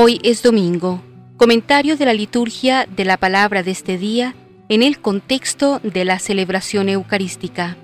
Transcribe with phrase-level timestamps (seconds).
[0.00, 1.02] Hoy es domingo.
[1.36, 4.36] Comentario de la liturgia de la palabra de este día
[4.68, 7.76] en el contexto de la celebración eucarística.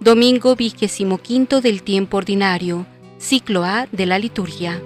[0.00, 2.84] Domingo vigésimo quinto del tiempo ordinario,
[3.16, 4.82] ciclo A de la liturgia.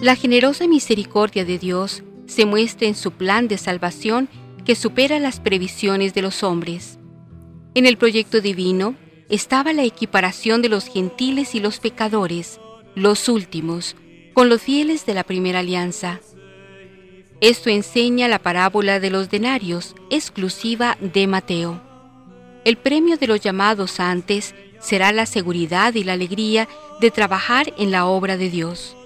[0.00, 4.28] La generosa misericordia de Dios se muestra en su plan de salvación
[4.64, 7.00] que supera las previsiones de los hombres.
[7.74, 8.94] En el proyecto divino
[9.30, 12.60] estaba la equiparación de los gentiles y los pecadores,
[12.96, 13.96] los últimos,
[14.34, 16.20] con los fieles de la primera alianza.
[17.40, 21.80] Esto enseña la parábola de los denarios, exclusiva de Mateo.
[22.64, 26.68] El premio de los llamados antes será la seguridad y la alegría
[27.00, 28.96] de trabajar en la obra de Dios.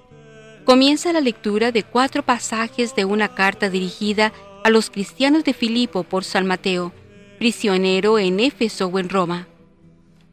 [0.65, 4.33] Comienza la lectura de cuatro pasajes de una carta dirigida
[4.65, 6.93] a los cristianos de Filipo por San Mateo,
[7.39, 9.49] prisionero en Éfeso o en Roma.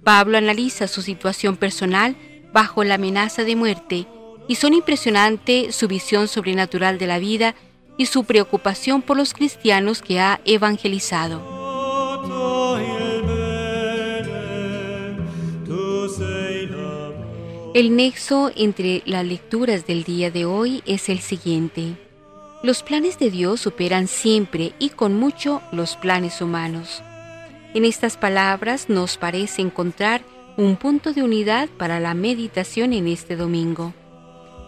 [0.03, 2.15] Pablo analiza su situación personal
[2.53, 4.07] bajo la amenaza de muerte
[4.47, 7.55] y son impresionante su visión sobrenatural de la vida
[7.97, 11.59] y su preocupación por los cristianos que ha evangelizado.
[17.73, 21.95] El nexo entre las lecturas del día de hoy es el siguiente.
[22.63, 27.01] Los planes de Dios superan siempre y con mucho los planes humanos.
[27.73, 30.21] En estas palabras nos parece encontrar
[30.57, 33.93] un punto de unidad para la meditación en este domingo.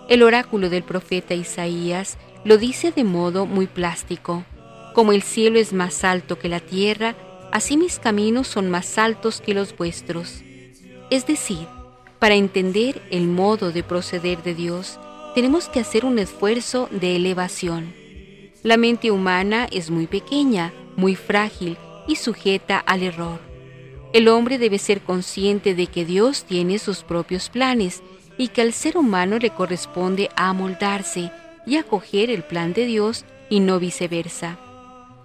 [0.07, 4.45] El oráculo del profeta Isaías lo dice de modo muy plástico.
[4.93, 7.15] Como el cielo es más alto que la tierra,
[7.51, 10.41] así mis caminos son más altos que los vuestros.
[11.09, 11.67] Es decir,
[12.19, 14.97] para entender el modo de proceder de Dios,
[15.35, 17.93] tenemos que hacer un esfuerzo de elevación.
[18.61, 23.39] La mente humana es muy pequeña, muy frágil y sujeta al error.
[24.13, 28.03] El hombre debe ser consciente de que Dios tiene sus propios planes
[28.37, 31.31] y que al ser humano le corresponde amoldarse
[31.65, 34.59] y acoger el plan de Dios y no viceversa.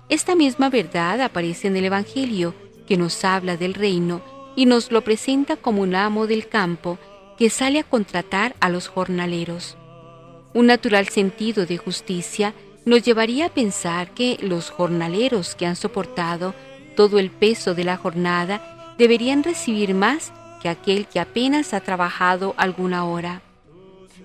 [0.08, 2.54] Esta misma verdad aparece en el Evangelio,
[2.86, 4.22] que nos habla del reino
[4.56, 6.98] y nos lo presenta como un amo del campo
[7.36, 9.76] que sale a contratar a los jornaleros.
[10.54, 12.54] Un natural sentido de justicia
[12.86, 16.54] nos llevaría a pensar que los jornaleros que han soportado
[16.98, 18.60] todo el peso de la jornada,
[18.98, 23.40] deberían recibir más que aquel que apenas ha trabajado alguna hora.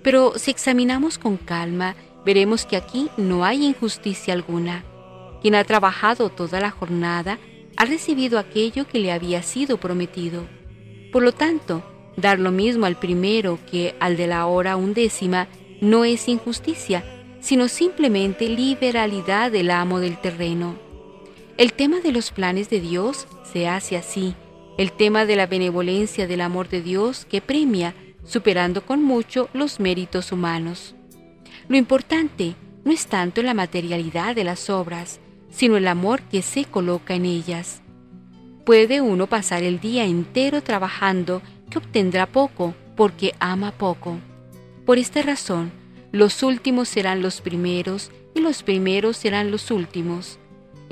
[0.01, 1.93] Pero si examinamos con calma,
[2.25, 4.83] veremos que aquí no hay injusticia alguna.
[5.39, 7.37] Quien ha trabajado toda la jornada
[7.77, 10.41] ha recibido aquello que le había sido prometido.
[11.11, 11.83] Por lo tanto,
[12.17, 15.47] dar lo mismo al primero que al de la hora undécima
[15.79, 17.03] no es injusticia,
[17.39, 20.82] sino simplemente liberalidad del amo del terreno.
[21.55, 24.33] El tema de los planes de Dios se hace así,
[24.79, 27.93] el tema de la benevolencia del amor de Dios que premia,
[28.25, 30.95] superando con mucho los méritos humanos.
[31.67, 35.19] Lo importante no es tanto la materialidad de las obras,
[35.51, 37.83] sino el amor que se coloca en ellas.
[38.65, 44.17] Puede uno pasar el día entero trabajando que obtendrá poco porque ama poco.
[44.87, 45.71] Por esta razón,
[46.11, 50.39] los últimos serán los primeros y los primeros serán los últimos.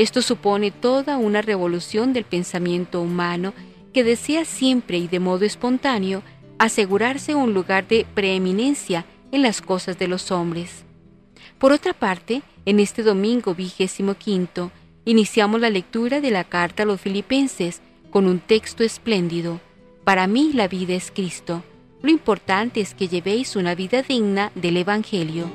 [0.01, 3.53] Esto supone toda una revolución del pensamiento humano
[3.93, 6.23] que desea siempre y de modo espontáneo
[6.57, 10.85] asegurarse un lugar de preeminencia en las cosas de los hombres.
[11.59, 14.71] Por otra parte, en este domingo vigésimo quinto,
[15.05, 19.61] iniciamos la lectura de la carta a los filipenses con un texto espléndido.
[20.03, 21.61] Para mí la vida es Cristo.
[22.01, 25.45] Lo importante es que llevéis una vida digna del Evangelio.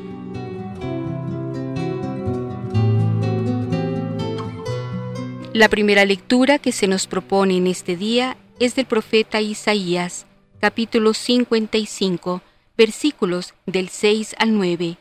[5.56, 10.26] La primera lectura que se nos propone en este día es del profeta Isaías,
[10.60, 12.42] capítulo 55,
[12.76, 14.98] versículos del 6 al 9.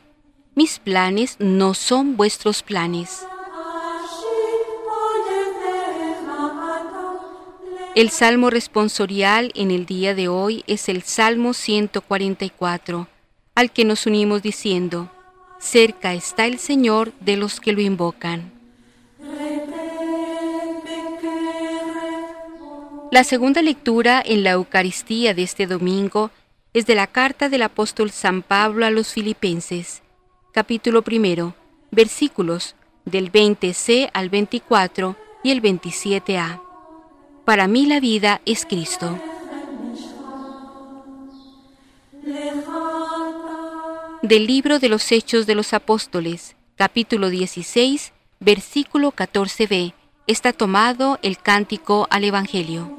[0.54, 3.26] Mis planes no son vuestros planes.
[7.94, 13.08] El salmo responsorial en el día de hoy es el Salmo 144,
[13.54, 15.10] al que nos unimos diciendo,
[15.58, 18.56] Cerca está el Señor de los que lo invocan.
[23.12, 26.30] La segunda lectura en la Eucaristía de este domingo
[26.72, 30.02] es de la carta del apóstol San Pablo a los Filipenses,
[30.52, 31.54] capítulo primero,
[31.92, 32.74] versículos
[33.04, 36.60] del 20c al 24 y el 27a.
[37.44, 39.18] Para mí la vida es Cristo.
[44.22, 49.94] Del libro de los Hechos de los Apóstoles, capítulo 16, versículo 14b
[50.26, 52.90] está tomado el cántico al Evangelio.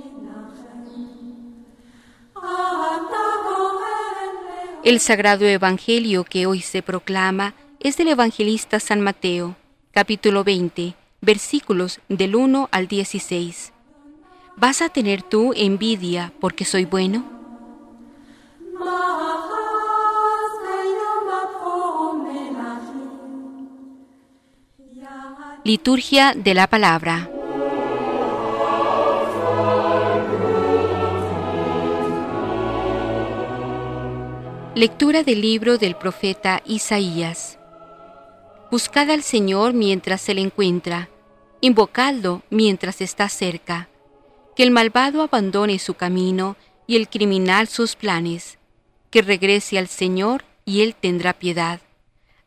[4.83, 9.55] El sagrado Evangelio que hoy se proclama es del evangelista San Mateo,
[9.91, 13.73] capítulo 20, versículos del 1 al 16.
[14.55, 17.25] ¿Vas a tener tú envidia porque soy bueno?
[25.67, 27.29] Liturgia de la Palabra.
[34.75, 37.59] Lectura del libro del profeta Isaías.
[38.71, 41.09] Buscad al Señor mientras se le encuentra,
[41.59, 43.89] invocadlo mientras está cerca.
[44.55, 46.55] Que el malvado abandone su camino
[46.87, 48.57] y el criminal sus planes.
[49.09, 51.81] Que regrese al Señor y Él tendrá piedad.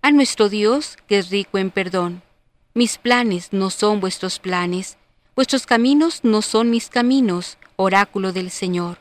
[0.00, 2.22] A nuestro Dios que es rico en perdón.
[2.72, 4.96] Mis planes no son vuestros planes,
[5.34, 8.98] vuestros caminos no son mis caminos, oráculo del Señor.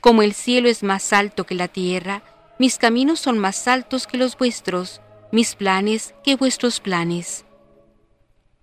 [0.00, 2.22] Como el cielo es más alto que la tierra,
[2.58, 7.44] mis caminos son más altos que los vuestros, mis planes que vuestros planes.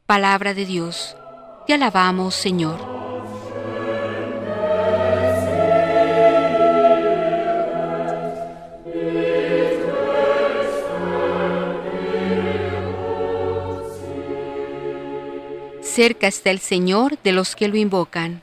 [0.08, 1.16] Palabra de Dios.
[1.68, 3.03] Te alabamos, Señor.
[15.96, 18.42] Cerca está el Señor de los que lo invocan.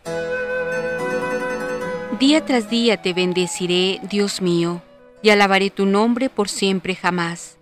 [2.20, 4.82] Día tras día te bendeciré, Dios mío
[5.20, 7.58] y alabaré tu nombre por siempre jamás.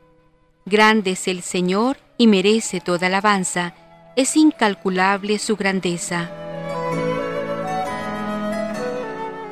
[0.66, 3.74] Grande es el Señor y merece toda alabanza,
[4.14, 6.30] es incalculable su grandeza.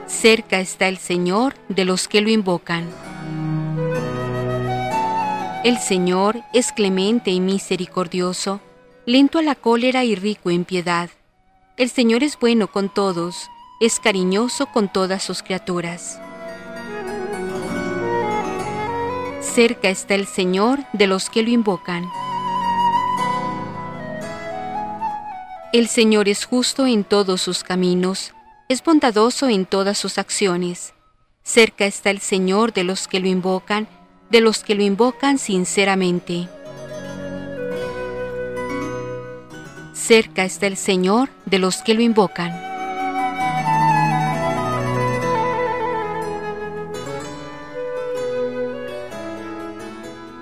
[0.06, 2.86] Cerca está el Señor de los que lo invocan.
[5.64, 8.60] El Señor es clemente y misericordioso,
[9.06, 11.11] lento a la cólera y rico en piedad.
[11.76, 13.49] El Señor es bueno con todos,
[13.81, 16.20] es cariñoso con todas sus criaturas.
[19.41, 22.05] Cerca está el Señor de los que lo invocan.
[25.73, 28.35] El Señor es justo en todos sus caminos,
[28.69, 30.94] es bondadoso en todas sus acciones.
[31.44, 33.87] Cerca está el Señor de los que lo invocan,
[34.31, 36.49] de los que lo invocan sinceramente.
[39.96, 42.52] Cerca está el Señor de los que lo invocan.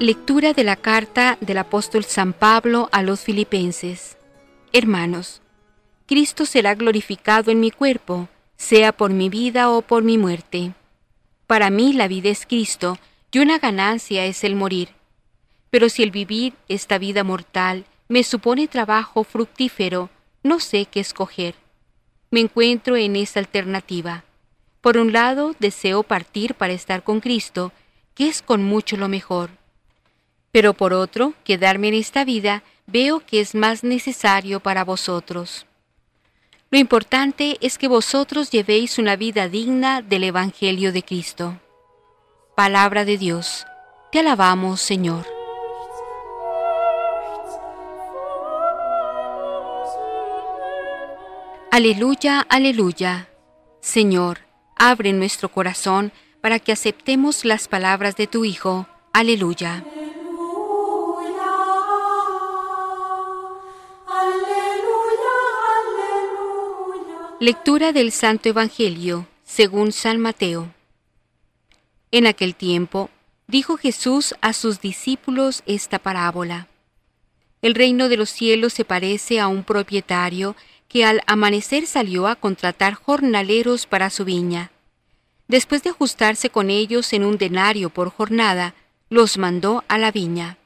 [0.00, 4.18] Lectura de la carta del apóstol San Pablo a los filipenses.
[4.72, 5.40] Hermanos,
[6.06, 10.74] Cristo será glorificado en mi cuerpo, sea por mi vida o por mi muerte.
[11.46, 12.98] Para mí la vida es Cristo
[13.30, 14.88] y una ganancia es el morir.
[15.70, 20.10] Pero si el vivir esta vida mortal me supone trabajo fructífero,
[20.42, 21.54] no sé qué escoger.
[22.30, 24.24] Me encuentro en esta alternativa.
[24.80, 27.72] Por un lado, deseo partir para estar con Cristo,
[28.14, 29.50] que es con mucho lo mejor
[30.54, 35.66] pero por otro, quedarme en esta vida veo que es más necesario para vosotros.
[36.70, 41.58] Lo importante es que vosotros llevéis una vida digna del Evangelio de Cristo.
[42.54, 43.66] Palabra de Dios,
[44.12, 45.33] te alabamos Señor.
[51.76, 53.28] Aleluya, aleluya.
[53.80, 54.38] Señor,
[54.76, 58.86] abre nuestro corazón para que aceptemos las palabras de tu Hijo.
[59.12, 59.84] Aleluya.
[67.40, 70.72] Lectura del Santo Evangelio según San Mateo.
[72.12, 73.10] En aquel tiempo
[73.48, 76.68] dijo Jesús a sus discípulos esta parábola.
[77.62, 80.54] El reino de los cielos se parece a un propietario
[80.94, 84.70] que al amanecer salió a contratar jornaleros para su viña.
[85.48, 88.76] Después de ajustarse con ellos en un denario por jornada,
[89.10, 90.56] los mandó a la viña.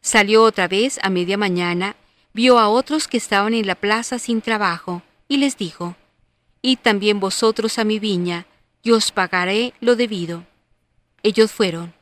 [0.00, 1.96] Salió otra vez a media mañana,
[2.32, 5.96] vio a otros que estaban en la plaza sin trabajo, y les dijo,
[6.62, 8.46] Id también vosotros a mi viña,
[8.84, 10.44] y os pagaré lo debido.
[11.24, 11.92] Ellos fueron.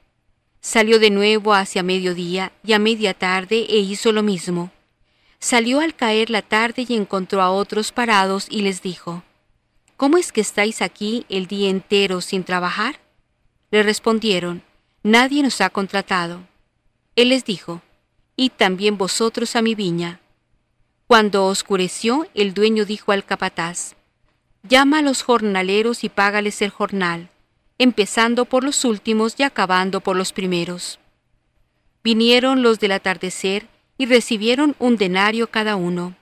[0.61, 4.71] Salió de nuevo hacia mediodía y a media tarde e hizo lo mismo.
[5.41, 9.23] Salió al caer la tarde y encontró a otros parados y les dijo,
[9.97, 13.01] ¿Cómo es que estáis aquí el día entero sin trabajar?
[13.71, 14.63] Le respondieron,
[15.03, 16.43] Nadie nos ha contratado.
[17.17, 17.81] Él les dijo,
[18.37, 20.21] Id también vosotros a mi viña.
[21.07, 23.95] Cuando oscureció, el dueño dijo al capataz,
[24.63, 27.31] Llama a los jornaleros y págales el jornal,
[27.79, 30.99] empezando por los últimos y acabando por los primeros.
[32.05, 33.69] Vinieron los del atardecer
[34.01, 36.17] y recibieron un denario cada uno.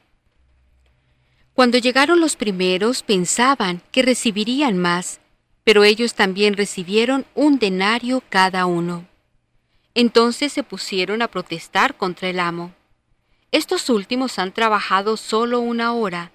[1.55, 5.21] Cuando llegaron los primeros pensaban que recibirían más,
[5.63, 9.07] pero ellos también recibieron un denario cada uno.
[9.95, 12.75] Entonces se pusieron a protestar contra el amo.
[13.53, 16.33] Estos últimos han trabajado solo una hora,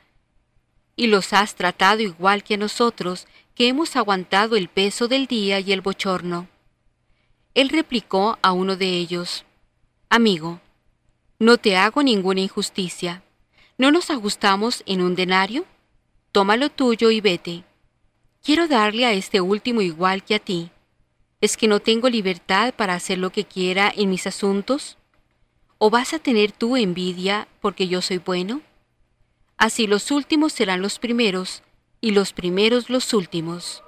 [0.95, 5.59] y los has tratado igual que a nosotros, que hemos aguantado el peso del día
[5.59, 6.47] y el bochorno.
[7.53, 9.43] Él replicó a uno de ellos,
[10.09, 10.61] Amigo,
[11.43, 13.21] no te hago ninguna injusticia.
[13.77, 15.65] ¿No nos ajustamos en un denario?
[16.31, 17.65] Toma lo tuyo y vete.
[18.41, 20.71] Quiero darle a este último igual que a ti.
[21.41, 24.97] ¿Es que no tengo libertad para hacer lo que quiera en mis asuntos?
[25.79, 28.61] ¿O vas a tener tú envidia porque yo soy bueno?
[29.57, 31.61] Así los últimos serán los primeros
[31.99, 33.83] y los primeros los últimos.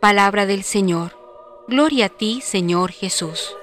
[0.00, 1.18] Palabra del Señor.
[1.66, 3.56] Gloria a ti, Señor Jesús.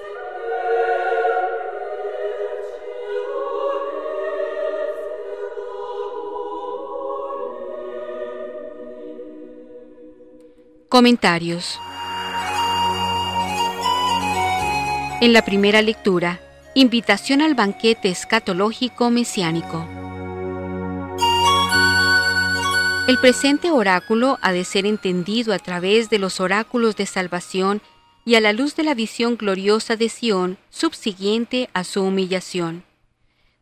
[10.90, 11.78] Comentarios.
[15.20, 16.40] En la primera lectura,
[16.74, 19.86] invitación al banquete escatológico mesiánico.
[23.06, 27.80] El presente oráculo ha de ser entendido a través de los oráculos de salvación
[28.24, 32.82] y a la luz de la visión gloriosa de Sión subsiguiente a su humillación.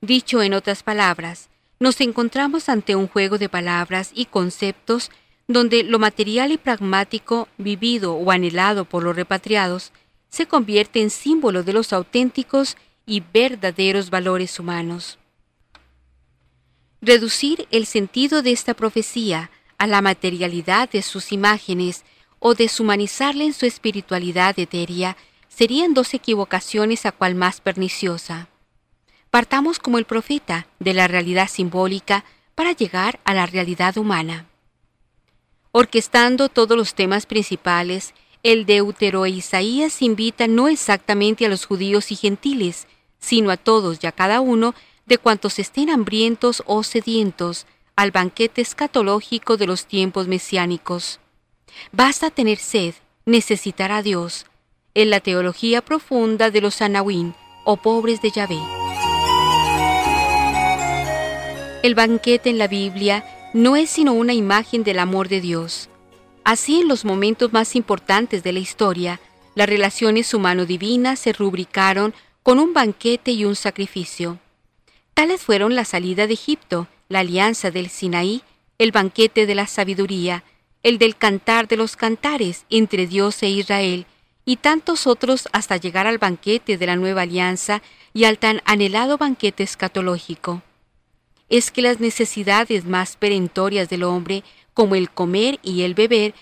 [0.00, 5.10] Dicho en otras palabras, nos encontramos ante un juego de palabras y conceptos
[5.48, 9.92] donde lo material y pragmático, vivido o anhelado por los repatriados,
[10.28, 12.76] se convierte en símbolo de los auténticos
[13.06, 15.18] y verdaderos valores humanos.
[17.00, 22.04] Reducir el sentido de esta profecía a la materialidad de sus imágenes
[22.40, 25.16] o deshumanizarla en su espiritualidad etérea
[25.48, 28.48] serían dos equivocaciones a cual más perniciosa.
[29.30, 32.24] Partamos como el profeta de la realidad simbólica
[32.54, 34.47] para llegar a la realidad humana.
[35.72, 42.10] Orquestando todos los temas principales, el Deutero e Isaías invita no exactamente a los judíos
[42.10, 42.86] y gentiles,
[43.18, 44.74] sino a todos y a cada uno
[45.06, 51.20] de cuantos estén hambrientos o sedientos al banquete escatológico de los tiempos mesiánicos.
[51.92, 52.94] Basta tener sed,
[53.26, 54.46] necesitar a Dios,
[54.94, 57.34] en la teología profunda de los Anahuín
[57.64, 58.58] o pobres de Yahvé.
[61.82, 65.88] El banquete en la Biblia no es sino una imagen del amor de Dios.
[66.44, 69.20] Así en los momentos más importantes de la historia,
[69.54, 74.38] las relaciones humano-divinas se rubricaron con un banquete y un sacrificio.
[75.14, 78.42] Tales fueron la salida de Egipto, la alianza del Sinaí,
[78.78, 80.44] el banquete de la sabiduría,
[80.82, 84.06] el del cantar de los cantares entre Dios e Israel,
[84.44, 87.82] y tantos otros hasta llegar al banquete de la nueva alianza
[88.14, 90.62] y al tan anhelado banquete escatológico.
[91.48, 96.34] Es que las necesidades más perentorias del hombre, como el comer y el beber,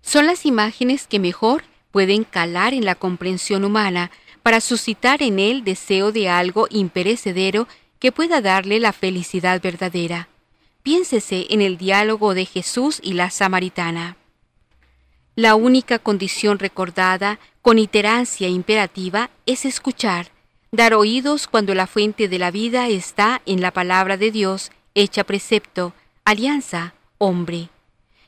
[0.00, 4.10] son las imágenes que mejor pueden calar en la comprensión humana
[4.42, 7.66] para suscitar en él deseo de algo imperecedero
[7.98, 10.28] que pueda darle la felicidad verdadera.
[10.82, 14.16] Piénsese en el diálogo de Jesús y la samaritana.
[15.34, 20.32] La única condición recordada con iterancia imperativa es escuchar,
[20.70, 25.24] dar oídos cuando la fuente de la vida está en la palabra de Dios, hecha
[25.24, 25.94] precepto,
[26.24, 27.70] alianza, hombre.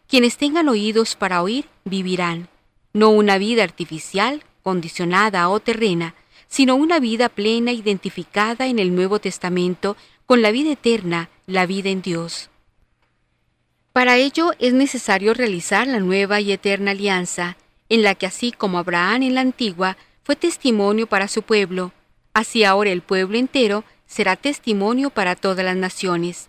[0.07, 2.49] Quienes tengan oídos para oír, vivirán,
[2.93, 6.15] no una vida artificial, condicionada o terrena,
[6.49, 11.91] sino una vida plena identificada en el Nuevo Testamento con la vida eterna, la vida
[11.91, 12.51] en Dios.
[13.93, 17.57] Para ello es necesario realizar la nueva y eterna alianza,
[17.89, 21.93] en la que así como Abraham en la antigua fue testimonio para su pueblo,
[22.35, 26.49] así ahora el pueblo entero será testimonio para todas las naciones.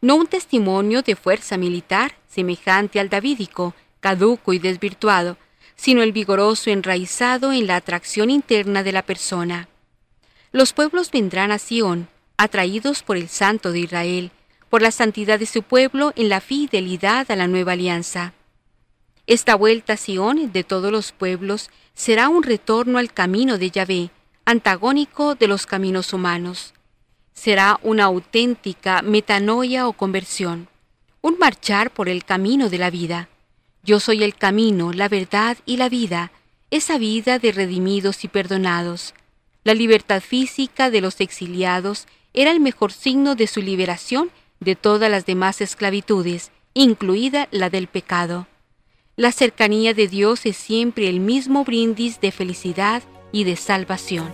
[0.00, 5.36] No un testimonio de fuerza militar semejante al davídico, caduco y desvirtuado,
[5.76, 9.68] sino el vigoroso enraizado en la atracción interna de la persona.
[10.50, 14.30] Los pueblos vendrán a Sión, atraídos por el Santo de Israel,
[14.68, 18.32] por la santidad de su pueblo en la fidelidad a la nueva alianza.
[19.26, 24.10] Esta vuelta a Sión de todos los pueblos será un retorno al camino de Yahvé,
[24.44, 26.74] antagónico de los caminos humanos.
[27.32, 30.68] Será una auténtica metanoia o conversión,
[31.20, 33.28] un marchar por el camino de la vida.
[33.82, 36.32] Yo soy el camino, la verdad y la vida,
[36.70, 39.14] esa vida de redimidos y perdonados.
[39.64, 44.30] La libertad física de los exiliados era el mejor signo de su liberación
[44.60, 48.46] de todas las demás esclavitudes, incluida la del pecado.
[49.16, 54.30] La cercanía de Dios es siempre el mismo brindis de felicidad y de salvación.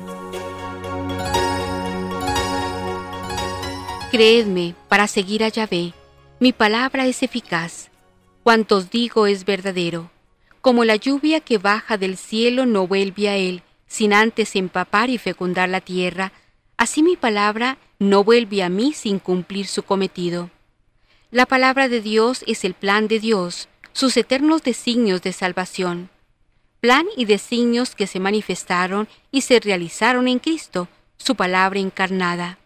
[4.11, 5.95] Creedme, para seguir a Yahvé,
[6.41, 7.89] mi palabra es eficaz
[8.49, 10.11] Cuantos digo es verdadero,
[10.63, 15.19] como la lluvia que baja del cielo no vuelve a él, sin antes empapar y
[15.19, 16.33] fecundar la tierra,
[16.79, 20.49] así mi palabra no vuelve a mí sin cumplir su cometido.
[21.31, 26.09] La palabra de Dios es el plan de Dios, sus eternos designios de salvación.
[26.81, 32.59] Plan y designios que se manifestaron y se realizaron en Cristo, su palabra encarnada.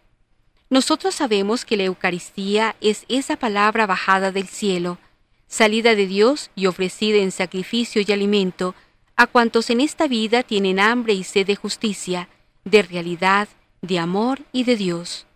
[0.69, 4.99] Nosotros sabemos que la Eucaristía es esa palabra bajada del cielo,
[5.47, 8.75] salida de Dios y ofrecida en sacrificio y alimento
[9.16, 12.28] a cuantos en esta vida tienen hambre y sed de justicia,
[12.64, 13.49] de realidad,
[13.81, 15.26] de amor y de Dios.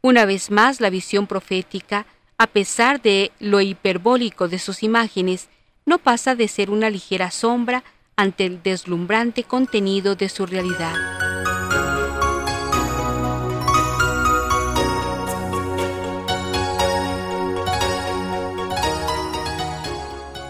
[0.00, 2.06] Una vez más la visión profética,
[2.38, 5.48] a pesar de lo hiperbólico de sus imágenes,
[5.86, 7.82] no pasa de ser una ligera sombra
[8.18, 10.92] ante el deslumbrante contenido de su realidad.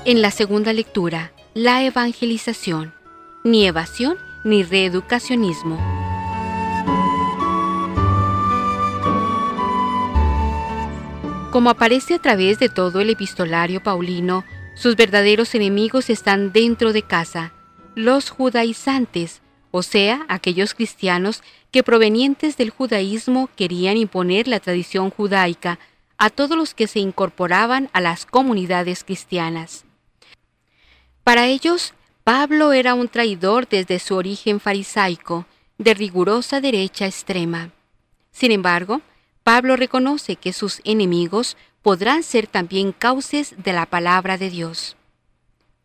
[0.06, 2.94] En la segunda lectura, la evangelización,
[3.44, 5.76] ni evasión ni reeducacionismo.
[11.50, 17.02] Como aparece a través de todo el epistolario paulino, sus verdaderos enemigos están dentro de
[17.02, 17.52] casa,
[17.98, 25.80] los judaizantes, o sea, aquellos cristianos que provenientes del judaísmo querían imponer la tradición judaica
[26.16, 29.84] a todos los que se incorporaban a las comunidades cristianas.
[31.24, 37.72] Para ellos, Pablo era un traidor desde su origen farisaico, de rigurosa derecha extrema.
[38.30, 39.00] Sin embargo,
[39.42, 44.96] Pablo reconoce que sus enemigos podrán ser también cauces de la palabra de Dios.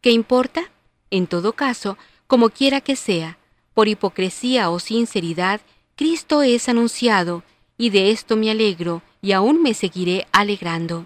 [0.02, 0.73] ¿Qué importa?
[1.14, 3.38] En todo caso, como quiera que sea,
[3.76, 5.62] por hipocresía o sinceridad,
[5.96, 7.44] Cristo es anunciado,
[7.78, 11.06] y de esto me alegro, y aún me seguiré alegrando.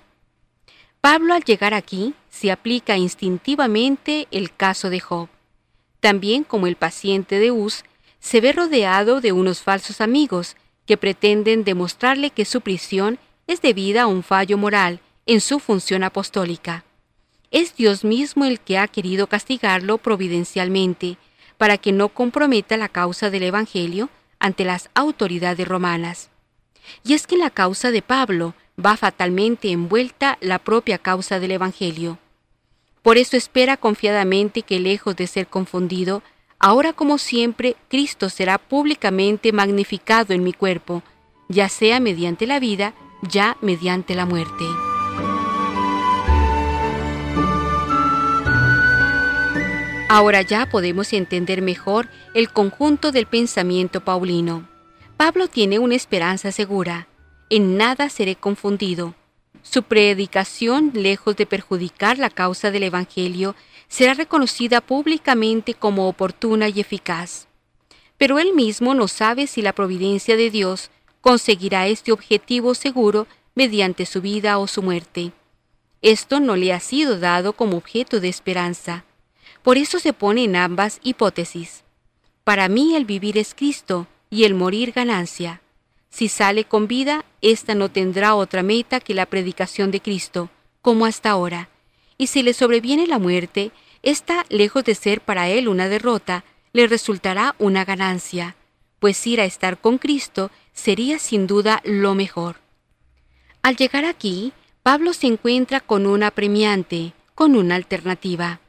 [1.01, 5.27] Pablo al llegar aquí se aplica instintivamente el caso de Job.
[5.99, 7.83] También como el paciente de Uz,
[8.21, 10.55] se ve rodeado de unos falsos amigos
[10.85, 16.05] que pretenden demostrarle que su prisión es debida a un fallo moral en su función
[16.05, 16.85] apostólica.
[17.51, 21.17] Es Dios mismo el que ha querido castigarlo providencialmente
[21.57, 26.29] para que no comprometa la causa del Evangelio ante las autoridades romanas.
[27.03, 31.51] Y es que en la causa de Pablo va fatalmente envuelta la propia causa del
[31.51, 32.19] Evangelio.
[33.01, 36.21] Por eso espera confiadamente que lejos de ser confundido,
[36.59, 41.01] ahora como siempre Cristo será públicamente magnificado en mi cuerpo,
[41.47, 44.65] ya sea mediante la vida, ya mediante la muerte.
[50.09, 54.67] Ahora ya podemos entender mejor el conjunto del pensamiento paulino.
[55.17, 57.07] Pablo tiene una esperanza segura
[57.49, 59.15] en nada seré confundido.
[59.63, 63.55] Su predicación, lejos de perjudicar la causa del Evangelio,
[63.87, 67.47] será reconocida públicamente como oportuna y eficaz.
[68.17, 70.89] Pero él mismo no sabe si la providencia de Dios
[71.21, 75.31] conseguirá este objetivo seguro mediante su vida o su muerte.
[76.01, 79.05] Esto no le ha sido dado como objeto de esperanza.
[79.67, 81.83] Por eso se pone en ambas hipótesis.
[82.45, 85.61] Para mí el vivir es Cristo y el morir ganancia.
[86.09, 90.49] Si sale con vida, ésta no tendrá otra meta que la predicación de Cristo,
[90.81, 91.67] como hasta ahora.
[92.17, 93.71] Y si le sobreviene la muerte,
[94.03, 98.55] ésta, lejos de ser para él una derrota, le resultará una ganancia,
[98.99, 102.61] pues ir a estar con Cristo sería sin duda lo mejor.
[103.63, 108.61] Al llegar aquí, Pablo se encuentra con una premiante, con una alternativa.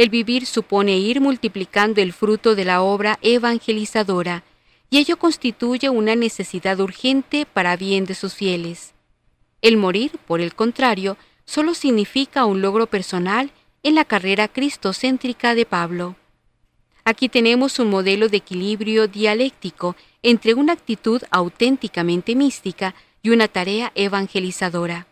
[0.00, 4.44] El vivir supone ir multiplicando el fruto de la obra evangelizadora,
[4.88, 8.94] y ello constituye una necesidad urgente para bien de sus fieles.
[9.60, 13.50] El morir, por el contrario, solo significa un logro personal
[13.82, 16.16] en la carrera cristocéntrica de Pablo.
[17.04, 23.92] Aquí tenemos un modelo de equilibrio dialéctico entre una actitud auténticamente mística y una tarea
[23.94, 25.08] evangelizadora.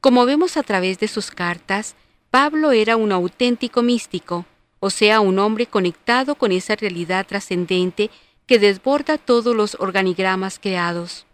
[0.00, 1.94] Como vemos a través de sus cartas,
[2.30, 4.44] Pablo era un auténtico místico,
[4.80, 8.10] o sea, un hombre conectado con esa realidad trascendente
[8.46, 11.24] que desborda todos los organigramas creados.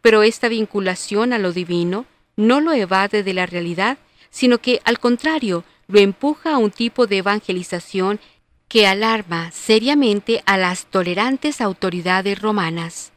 [0.00, 2.06] Pero esta vinculación a lo divino
[2.36, 3.98] no lo evade de la realidad,
[4.30, 8.20] sino que, al contrario, lo empuja a un tipo de evangelización
[8.68, 13.12] que alarma seriamente a las tolerantes autoridades romanas.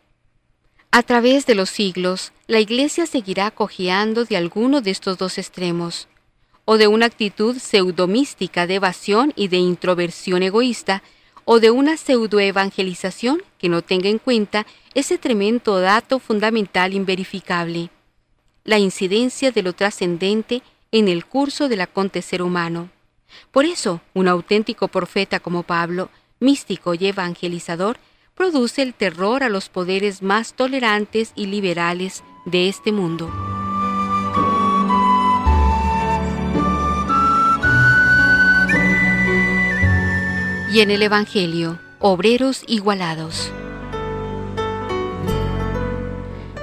[0.91, 6.07] A través de los siglos, la Iglesia seguirá cojeando de alguno de estos dos extremos,
[6.65, 11.03] o de una actitud pseudomística de evasión y de introversión egoísta
[11.45, 17.91] o de una pseudoevangelización que no tenga en cuenta ese tremendo dato fundamental inverificable,
[18.63, 22.89] la incidencia de lo trascendente en el curso del acontecer humano,
[23.51, 27.97] Por eso, un auténtico profeta como Pablo, místico y evangelizador,
[28.33, 33.54] produce el terror a los poderes más tolerantes y liberales de este mundo.
[40.75, 43.49] Y en el Evangelio, obreros igualados.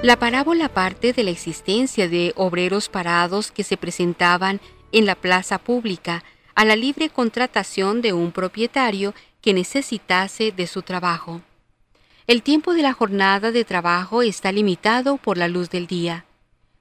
[0.02, 4.60] La parábola parte de la existencia de obreros parados que se presentaban
[4.92, 10.82] en la plaza pública a la libre contratación de un propietario que necesitase de su
[10.82, 11.40] trabajo.
[12.26, 16.26] El tiempo de la jornada de trabajo está limitado por la luz del día,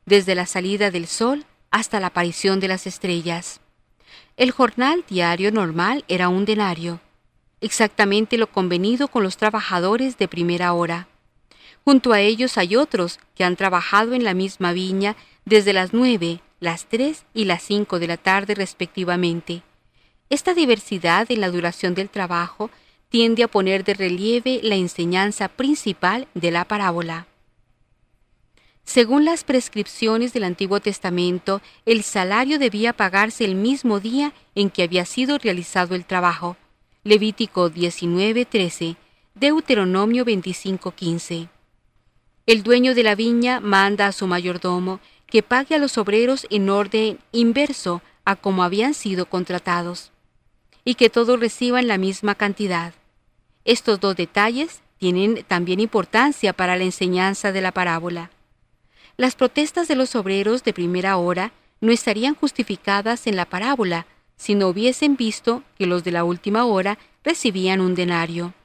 [0.05, 3.61] desde la salida del sol hasta la aparición de las estrellas.
[4.35, 6.99] El jornal diario normal era un denario,
[7.61, 11.07] exactamente lo convenido con los trabajadores de primera hora.
[11.85, 16.41] Junto a ellos hay otros que han trabajado en la misma viña desde las nueve,
[16.59, 19.63] las tres y las cinco de la tarde respectivamente.
[20.29, 22.69] Esta diversidad en la duración del trabajo
[23.09, 27.27] tiende a poner de relieve la enseñanza principal de la parábola.
[28.83, 34.83] Según las prescripciones del Antiguo Testamento, el salario debía pagarse el mismo día en que
[34.83, 36.57] había sido realizado el trabajo.
[37.03, 38.95] Levítico 19:13,
[39.33, 41.49] Deuteronomio 25:15.
[42.45, 46.69] El dueño de la viña manda a su mayordomo que pague a los obreros en
[46.69, 50.11] orden inverso a como habían sido contratados,
[50.85, 52.93] y que todos reciban la misma cantidad.
[53.65, 58.29] Estos dos detalles tienen también importancia para la enseñanza de la parábola.
[59.17, 64.05] Las protestas de los obreros de primera hora no estarían justificadas en la parábola
[64.41, 68.55] si no hubiesen visto que los de la última hora recibían un denario.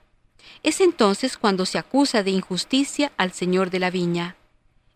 [0.62, 4.36] Es entonces cuando se acusa de injusticia al señor de la viña.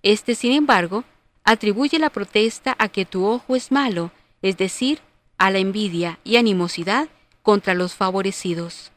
[0.02, 1.04] Este, sin embargo,
[1.44, 5.00] atribuye la protesta a que tu ojo es malo, es decir,
[5.36, 7.10] a la envidia y animosidad
[7.42, 8.90] contra los favorecidos.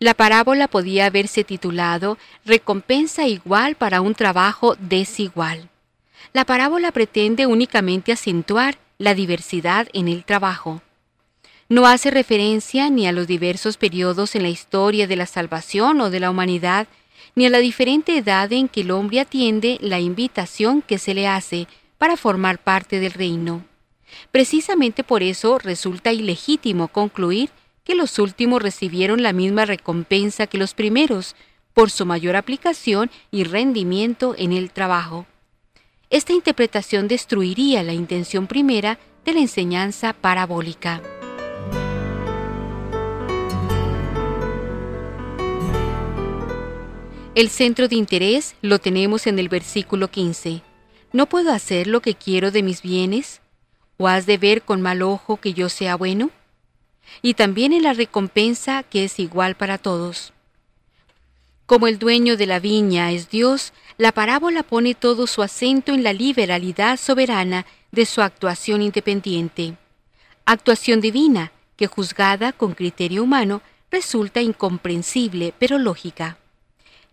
[0.00, 5.68] La parábola podía haberse titulado Recompensa igual para un trabajo desigual.
[6.32, 10.82] La parábola pretende únicamente acentuar la diversidad en el trabajo.
[11.68, 16.10] No hace referencia ni a los diversos periodos en la historia de la salvación o
[16.10, 16.86] de la humanidad,
[17.34, 21.26] ni a la diferente edad en que el hombre atiende la invitación que se le
[21.26, 21.66] hace
[21.98, 23.64] para formar parte del reino.
[24.30, 27.50] Precisamente por eso resulta ilegítimo concluir
[27.84, 31.36] que los últimos recibieron la misma recompensa que los primeros
[31.74, 35.26] por su mayor aplicación y rendimiento en el trabajo.
[36.10, 41.02] Esta interpretación destruiría la intención primera de la enseñanza parabólica.
[47.34, 50.62] El centro de interés lo tenemos en el versículo 15.
[51.12, 53.42] ¿No puedo hacer lo que quiero de mis bienes?
[53.98, 56.30] ¿O has de ver con mal ojo que yo sea bueno?
[57.22, 60.32] y también en la recompensa que es igual para todos.
[61.66, 66.02] Como el dueño de la viña es Dios, la parábola pone todo su acento en
[66.02, 69.76] la liberalidad soberana de su actuación independiente.
[70.44, 76.38] Actuación divina que juzgada con criterio humano resulta incomprensible pero lógica.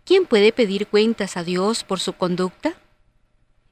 [0.04, 2.74] ¿Quién puede pedir cuentas a Dios por su conducta?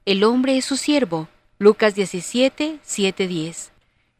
[0.05, 1.29] El hombre es su siervo.
[1.59, 3.73] Lucas 17, 7, 10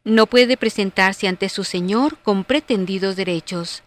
[0.05, 3.83] no puede presentarse ante su Señor con pretendidos derechos.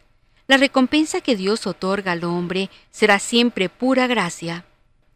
[0.47, 4.65] La recompensa que Dios otorga al hombre será siempre pura gracia.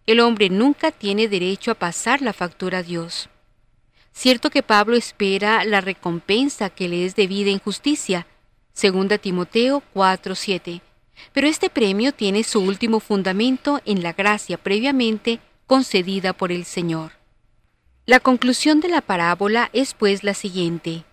[0.09, 3.29] El hombre nunca tiene derecho a pasar la factura a Dios.
[4.11, 8.25] Cierto que Pablo espera la recompensa que le es debida en justicia,
[8.73, 10.81] 2 Timoteo 4:7,
[11.31, 17.11] pero este premio tiene su último fundamento en la gracia previamente concedida por el Señor.
[18.07, 21.03] La conclusión de la parábola es pues la siguiente.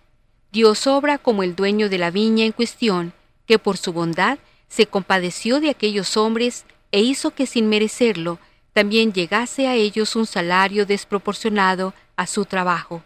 [0.51, 3.13] Dios obra como el dueño de la viña en cuestión,
[3.45, 8.39] que por su bondad se compadeció de aquellos hombres e hizo que sin merecerlo
[8.77, 13.01] también llegase a ellos un salario desproporcionado a su trabajo.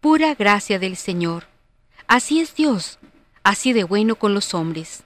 [0.00, 1.48] Pura gracia del Señor.
[2.06, 2.98] Así es Dios,
[3.42, 5.02] así de bueno con los hombres.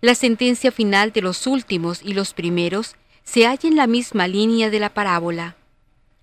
[0.00, 4.70] La sentencia final de los últimos y los primeros se halla en la misma línea
[4.70, 5.56] de la parábola.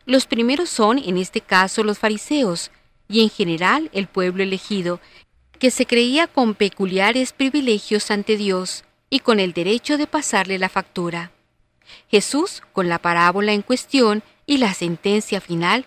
[0.05, 2.71] Los primeros son, en este caso, los fariseos,
[3.09, 5.01] y en general el pueblo elegido,
[5.59, 10.69] que se creía con peculiares privilegios ante Dios y con el derecho de pasarle la
[10.69, 11.34] factura.
[12.09, 15.85] Jesús, con la parábola en cuestión y la sentencia final,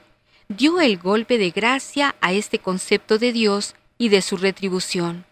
[0.49, 5.25] dio el golpe de gracia a este concepto de Dios y de su retribución,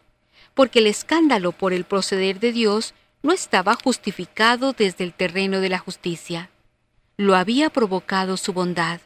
[0.55, 5.69] porque el escándalo por el proceder de Dios no estaba justificado desde el terreno de
[5.69, 6.51] la justicia
[7.17, 9.01] lo había provocado su bondad.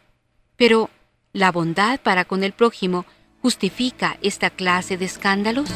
[0.56, 0.90] Pero
[1.32, 3.06] la bondad para con el prójimo
[3.40, 5.70] justifica esta clase de escándalos?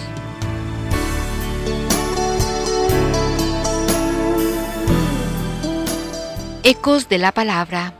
[6.66, 7.92] Ecos de la Palabra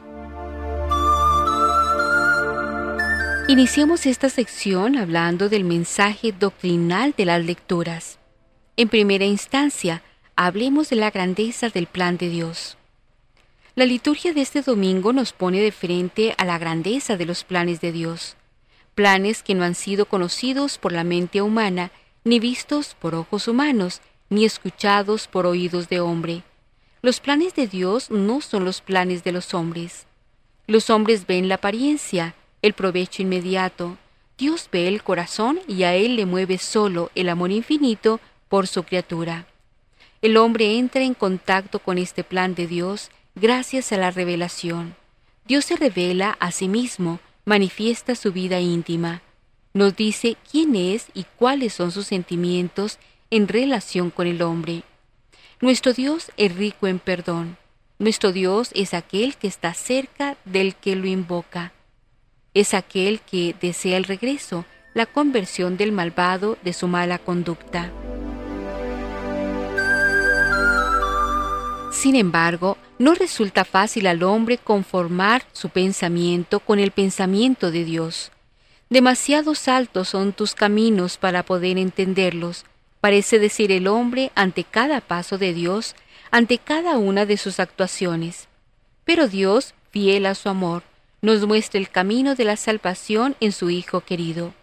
[3.46, 8.18] Iniciamos esta sección hablando del mensaje doctrinal de las lecturas.
[8.79, 10.03] En primera instancia,
[10.35, 12.79] hablemos de la grandeza del plan de Dios.
[13.74, 17.83] La liturgia de este domingo nos pone de frente a la grandeza de los planes
[17.83, 18.35] de Dios,
[18.94, 21.90] planes que no han sido conocidos por la mente humana,
[22.24, 24.00] ni vistos por ojos humanos,
[24.31, 26.44] ni escuchados por oídos de hombre.
[27.05, 30.07] Los planes de Dios no son los planes de los hombres.
[30.67, 33.99] Los hombres ven la apariencia, el provecho inmediato.
[34.38, 38.85] Dios ve el corazón y a él le mueve solo el amor infinito por su
[38.85, 39.47] criatura.
[40.23, 44.97] El hombre entra en contacto con este plan de Dios gracias a la revelación.
[45.45, 49.21] Dios se revela a sí mismo, manifiesta su vida íntima,
[49.75, 54.85] nos dice quién es y cuáles son sus sentimientos en relación con el hombre.
[55.64, 57.57] Nuestro Dios es rico en perdón.
[57.98, 61.72] Nuestro Dios es aquel que está cerca del que lo invoca
[62.55, 67.90] es aquel que desea el regreso, la conversión del malvado de su mala conducta.
[71.90, 78.31] Sin embargo, no resulta fácil al hombre conformar su pensamiento con el pensamiento de Dios.
[78.88, 82.64] Demasiados altos son tus caminos para poder entenderlos,
[83.05, 85.95] parece decir el hombre ante cada paso de Dios,
[86.31, 88.49] ante cada una de sus actuaciones.
[89.05, 90.85] Pero Dios, fiel a su amor,
[91.21, 94.55] nos muestra el camino de la salvación en su Hijo querido.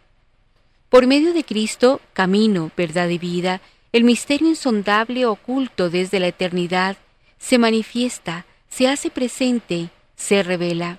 [0.89, 6.97] Por medio de Cristo, camino, verdad y vida, el misterio insondable oculto desde la eternidad
[7.38, 10.97] se manifiesta, se hace presente, se revela.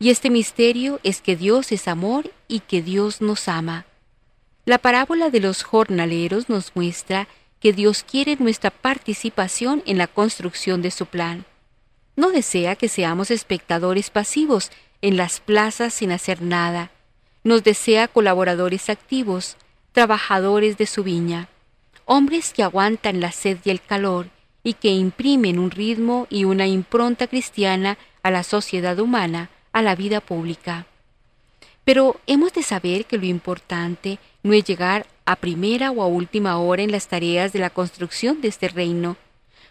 [0.00, 3.86] Y este misterio es que Dios es amor y que Dios nos ama.
[4.66, 7.26] La parábola de los jornaleros nos muestra
[7.58, 11.46] que Dios quiere nuestra participación en la construcción de su plan
[12.16, 14.70] no desea que seamos espectadores pasivos
[15.02, 16.90] en las plazas sin hacer nada.
[17.44, 19.56] Nos desea colaboradores activos,
[19.92, 21.48] trabajadores de su viña,
[22.06, 24.28] hombres que aguantan la sed y el calor
[24.64, 29.94] y que imprimen un ritmo y una impronta cristiana a la sociedad humana, a la
[29.94, 30.86] vida pública.
[31.84, 36.56] Pero hemos de saber que lo importante no es llegar a primera o a última
[36.58, 39.16] hora en las tareas de la construcción de este reino.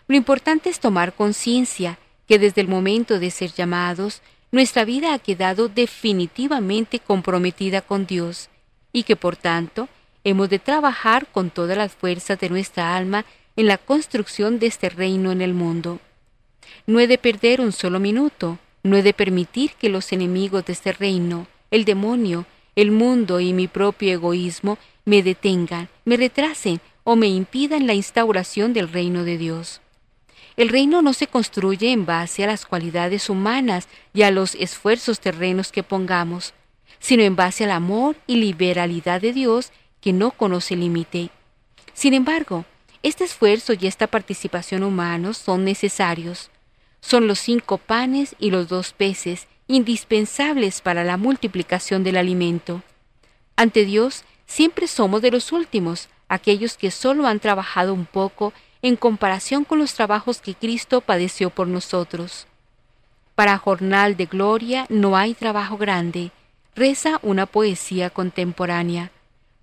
[0.10, 5.20] Lo importante es tomar conciencia que desde el momento de ser llamados, nuestra vida ha
[5.20, 8.50] quedado definitivamente comprometida con Dios
[8.92, 9.88] y que por tanto
[10.26, 13.24] hemos de trabajar con todas las fuerzas de nuestra alma
[13.56, 16.02] en la construcción de este reino en el mundo.
[16.86, 20.74] No he de perder un solo minuto, no he de permitir que los enemigos de
[20.74, 27.16] este reino, el demonio, el mundo y mi propio egoísmo me detengan, me retrasen o
[27.16, 29.82] me impidan la instauración del reino de Dios.
[30.58, 35.20] El reino no se construye en base a las cualidades humanas y a los esfuerzos
[35.20, 36.54] terrenos que pongamos,
[37.00, 41.30] sino en base al amor y liberalidad de Dios que no conoce límite.
[41.94, 42.66] Sin embargo,
[43.04, 46.50] este esfuerzo y esta participación humanos son necesarios.
[47.02, 52.84] Son los cinco panes y los dos peces indispensables para la multiplicación del alimento.
[53.56, 58.96] Ante Dios siempre somos de los últimos, aquellos que solo han trabajado un poco en
[58.96, 62.48] comparación con los trabajos que Cristo padeció por nosotros.
[63.34, 66.32] Para jornal de gloria no hay trabajo grande,
[66.76, 69.12] reza una poesía contemporánea.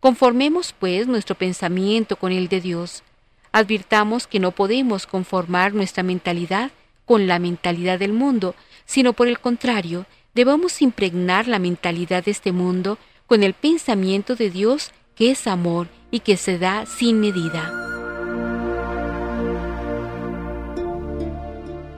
[0.01, 3.05] Conformemos pues nuestro pensamiento con el de Dios.
[3.53, 6.73] Advirtamos que no podemos conformar nuestra mentalidad
[7.07, 8.55] con la mentalidad del mundo,
[8.87, 14.51] sino por el contrario, debemos impregnar la mentalidad de este mundo con el pensamiento de
[14.51, 17.73] Dios que es amor y que se da sin medida.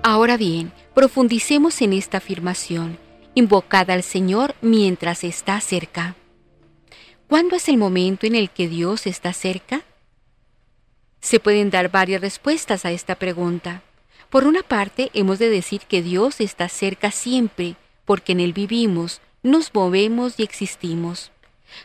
[0.03, 2.99] Ahora bien, profundicemos en esta afirmación,
[3.35, 6.15] invocada al Señor mientras está cerca.
[7.27, 9.83] ¿Cuándo es el momento en el que Dios está cerca?
[11.21, 13.83] Se pueden dar varias respuestas a esta pregunta.
[14.35, 19.21] Por una parte, hemos de decir que Dios está cerca siempre, porque en Él vivimos,
[19.45, 21.31] nos movemos y existimos.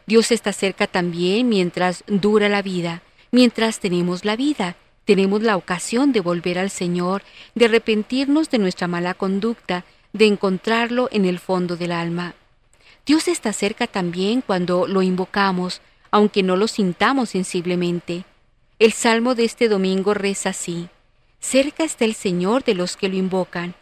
[0.08, 6.12] Dios está cerca también mientras dura la vida, mientras tenemos la vida, tenemos la ocasión
[6.12, 7.22] de volver al Señor,
[7.54, 12.34] de arrepentirnos de nuestra mala conducta, de encontrarlo en el fondo del alma.
[13.06, 18.26] Dios está cerca también cuando lo invocamos, aunque no lo sintamos sensiblemente.
[18.80, 20.90] El salmo de este domingo reza así,
[21.40, 23.76] Cerca está el Señor de los que lo invocan.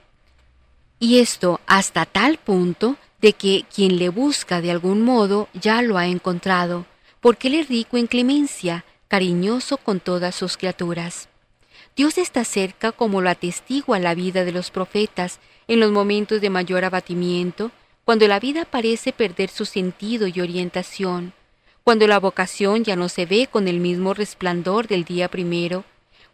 [0.99, 5.97] Y esto hasta tal punto de que quien le busca de algún modo ya lo
[5.97, 6.85] ha encontrado,
[7.19, 11.29] porque Él es rico en clemencia, cariñoso con todas sus criaturas.
[11.95, 16.49] Dios está cerca como lo atestigua la vida de los profetas en los momentos de
[16.49, 17.71] mayor abatimiento,
[18.05, 21.33] cuando la vida parece perder su sentido y orientación,
[21.83, 25.83] cuando la vocación ya no se ve con el mismo resplandor del día primero,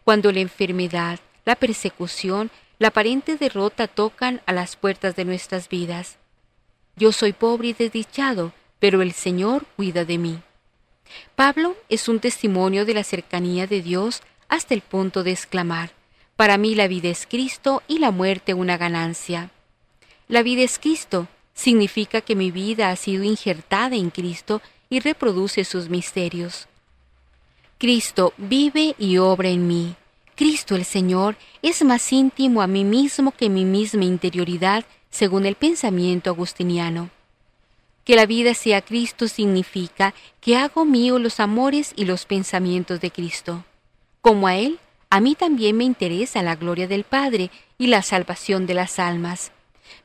[0.03, 6.17] cuando la enfermedad, la persecución, la aparente derrota tocan a las puertas de nuestras vidas.
[6.95, 10.39] Yo soy pobre y desdichado, pero el Señor cuida de mí.
[11.35, 15.91] Pablo es un testimonio de la cercanía de Dios hasta el punto de exclamar,
[16.35, 19.51] para mí la vida es Cristo y la muerte una ganancia.
[20.27, 25.63] La vida es Cristo significa que mi vida ha sido injertada en Cristo y reproduce
[25.63, 26.67] sus misterios.
[27.83, 29.95] Cristo vive y obra en mí.
[30.35, 35.55] Cristo el Señor es más íntimo a mí mismo que mi misma interioridad, según el
[35.55, 37.09] pensamiento agustiniano.
[38.05, 43.11] Que la vida sea Cristo significa que hago mío los amores y los pensamientos de
[43.11, 43.65] Cristo.
[44.21, 48.65] Como a Él, a mí también me interesa la gloria del Padre y la salvación
[48.65, 49.51] de las almas.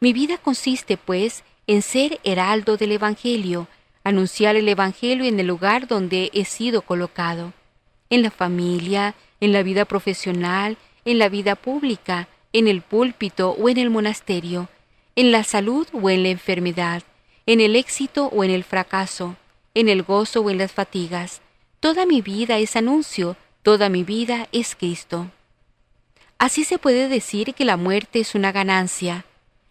[0.01, 3.69] Mi vida consiste, pues, en ser heraldo del Evangelio,
[4.03, 7.53] anunciar el Evangelio en el lugar donde he sido colocado,
[8.11, 13.69] en la familia, en la vida profesional, en la vida pública, en el púlpito o
[13.69, 14.69] en el monasterio,
[15.17, 17.03] en la salud o en la enfermedad,
[17.47, 19.37] en el éxito o en el fracaso,
[19.75, 21.41] en el gozo o en las fatigas.
[21.81, 25.31] Toda mi vida es anuncio, toda mi vida es Cristo.
[26.39, 29.25] Así se puede decir que la muerte es una ganancia.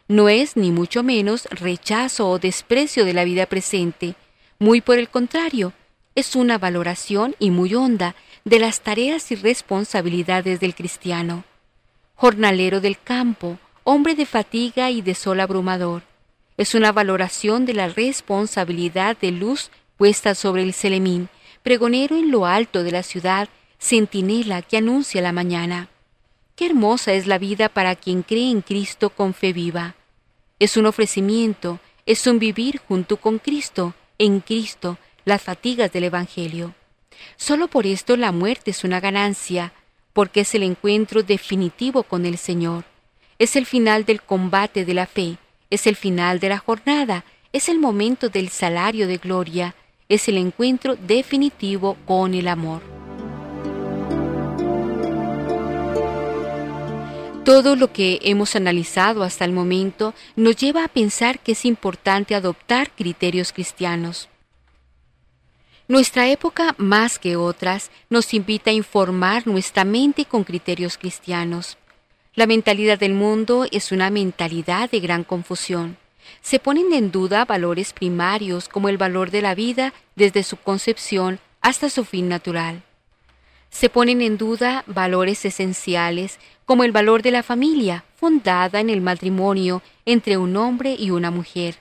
[0.07, 4.15] No es ni mucho menos rechazo o desprecio de la vida presente,
[4.59, 5.73] muy por el contrario,
[6.15, 8.15] es una valoración y muy honda
[8.47, 11.43] de las tareas y responsabilidades del cristiano.
[12.15, 16.03] Jornalero del campo, hombre de fatiga y de sol abrumador.
[16.55, 21.27] Es una valoración de la responsabilidad de luz puesta sobre el Selemín,
[21.61, 23.49] pregonero en lo alto de la ciudad,
[23.81, 25.89] centinela que anuncia la mañana.
[26.55, 29.95] Qué hermosa es la vida para quien cree en Cristo con fe viva.
[30.57, 36.73] Es un ofrecimiento, es un vivir junto con Cristo, en Cristo, las fatigas del Evangelio.
[37.35, 39.73] Solo por esto la muerte es una ganancia,
[40.13, 42.85] porque es el encuentro definitivo con el Señor.
[43.39, 45.37] Es el final del combate de la fe,
[45.69, 49.75] es el final de la jornada, es el momento del salario de gloria,
[50.09, 52.81] es el encuentro definitivo con el amor.
[57.47, 62.35] Todo lo que hemos analizado hasta el momento nos lleva a pensar que es importante
[62.35, 64.27] adoptar criterios cristianos.
[65.89, 71.77] Nuestra época, más que otras, nos invita a informar nuestra mente con criterios cristianos.
[72.33, 75.97] La mentalidad del mundo es una mentalidad de gran confusión.
[76.41, 81.39] Se ponen en duda valores primarios como el valor de la vida desde su concepción
[81.61, 82.83] hasta su fin natural.
[83.69, 88.99] Se ponen en duda valores esenciales como el valor de la familia, fundada en el
[88.99, 91.79] matrimonio entre un hombre y una mujer.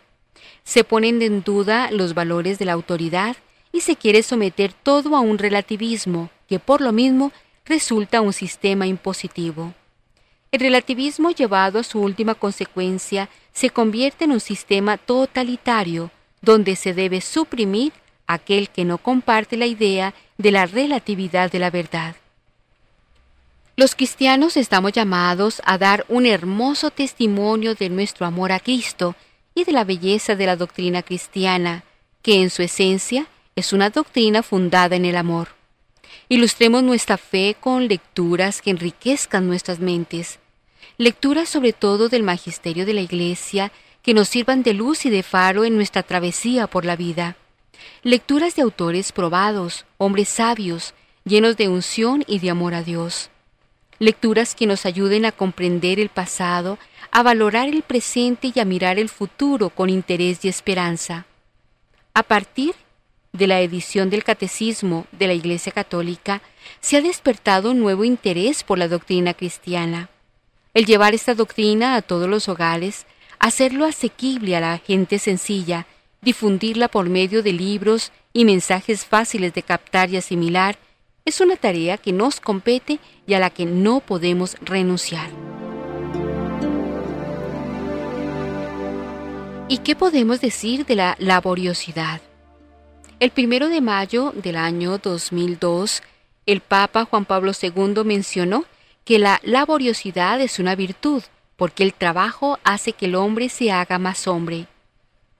[0.63, 3.37] Se ponen en duda los valores de la autoridad,
[3.77, 7.31] y se quiere someter todo a un relativismo que por lo mismo
[7.67, 9.75] resulta un sistema impositivo.
[10.51, 16.11] El relativismo llevado a su última consecuencia se convierte en un sistema totalitario
[16.41, 17.93] donde se debe suprimir
[18.27, 22.17] aquel que no comparte la idea de la relatividad de la verdad.
[23.77, 29.15] Los cristianos estamos llamados a dar un hermoso testimonio de nuestro amor a Cristo
[29.55, 31.85] y de la belleza de la doctrina cristiana,
[32.23, 35.49] que en su esencia es una doctrina fundada en el amor.
[36.29, 40.39] Ilustremos nuestra fe con lecturas que enriquezcan nuestras mentes,
[40.99, 45.23] lecturas sobre todo del magisterio de la Iglesia que nos sirvan de luz y de
[45.23, 47.37] faro en nuestra travesía por la vida,
[48.03, 50.93] lecturas de autores probados, hombres sabios,
[51.25, 53.31] llenos de unción y de amor a Dios,
[53.99, 56.79] lecturas que nos ayuden a comprender el pasado,
[57.11, 61.25] a valorar el presente y a mirar el futuro con interés y esperanza.
[62.13, 62.86] A partir de
[63.47, 66.41] la edición del Catecismo de la Iglesia Católica,
[66.81, 70.09] se ha despertado un nuevo interés por la doctrina cristiana.
[70.73, 73.05] El llevar esta doctrina a todos los hogares,
[73.39, 75.87] hacerlo asequible a la gente sencilla,
[76.23, 80.79] difundirla por medio de libros y mensajes fáciles de captar y asimilar,
[81.27, 85.29] es una tarea que nos compete y a la que no podemos renunciar.
[89.69, 92.21] ¿Y qué podemos decir de la laboriosidad?
[93.19, 96.03] El primero de mayo del año 2002,
[96.45, 98.67] el Papa Juan Pablo II mencionó
[99.07, 101.23] que la laboriosidad es una virtud,
[101.57, 104.67] porque el trabajo hace que el hombre se haga más hombre.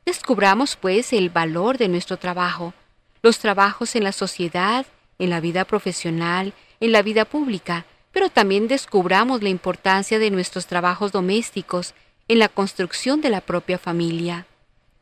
[0.07, 2.73] Descubramos, pues, el valor de nuestro trabajo,
[3.21, 4.87] los trabajos en la sociedad,
[5.19, 10.67] en la vida profesional, en la vida pública, pero también descubramos la importancia de nuestros
[10.67, 11.93] trabajos domésticos
[12.27, 14.47] en la construcción de la propia familia.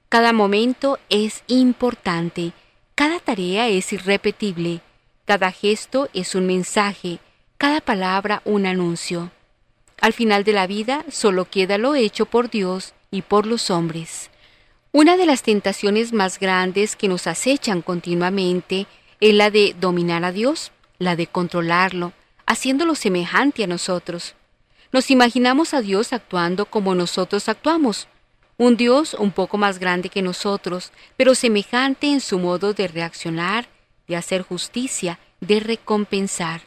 [0.09, 2.53] Cada momento es importante,
[2.95, 4.81] cada tarea es irrepetible,
[5.25, 7.19] cada gesto es un mensaje,
[7.59, 9.33] cada palabra un anuncio.
[10.01, 14.31] Al final de la vida solo queda lo hecho por Dios y por los hombres.
[14.93, 18.87] Una de las tentaciones más grandes que nos acechan continuamente
[19.19, 22.13] es la de dominar a Dios, la de controlarlo,
[22.47, 24.37] haciéndolo semejante a nosotros.
[24.93, 28.07] Nos imaginamos a Dios actuando como nosotros actuamos,
[28.57, 33.69] un Dios un poco más grande que nosotros, pero semejante en su modo de reaccionar,
[34.07, 36.63] de hacer justicia, de recompensar.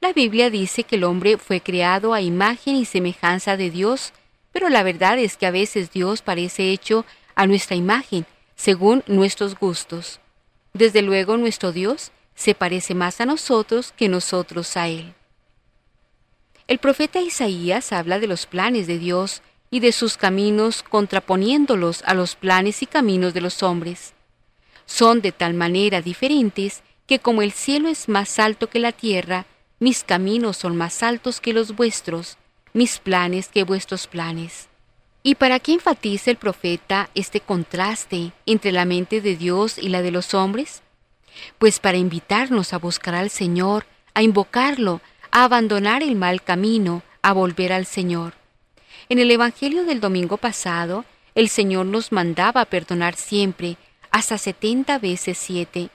[0.00, 4.12] La Biblia dice que el hombre fue creado a imagen y semejanza de Dios,
[4.52, 7.04] pero la verdad es que a veces Dios parece hecho
[7.34, 10.20] a nuestra imagen, según nuestros gustos.
[10.72, 15.14] Desde luego nuestro Dios se parece más a nosotros que nosotros a Él.
[16.68, 22.14] El profeta Isaías habla de los planes de Dios y de sus caminos contraponiéndolos a
[22.14, 24.14] los planes y caminos de los hombres.
[24.86, 29.46] Son de tal manera diferentes que como el cielo es más alto que la tierra,
[29.80, 32.36] mis caminos son más altos que los vuestros,
[32.72, 34.68] mis planes que vuestros planes.
[35.22, 40.00] ¿Y para qué enfatiza el profeta este contraste entre la mente de Dios y la
[40.02, 40.82] de los hombres?
[41.58, 45.00] Pues para invitarnos a buscar al Señor, a invocarlo,
[45.30, 48.37] a abandonar el mal camino, a volver al Señor.
[49.10, 53.78] En el Evangelio del domingo pasado, el Señor nos mandaba perdonar siempre,
[54.10, 55.88] hasta setenta veces siete.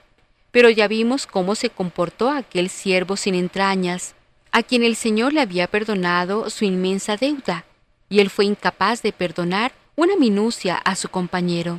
[0.50, 4.16] Pero ya vimos cómo se comportó aquel siervo sin entrañas,
[4.50, 7.64] a quien el Señor le había perdonado su inmensa deuda,
[8.08, 11.78] y él fue incapaz de perdonar una minucia a su compañero.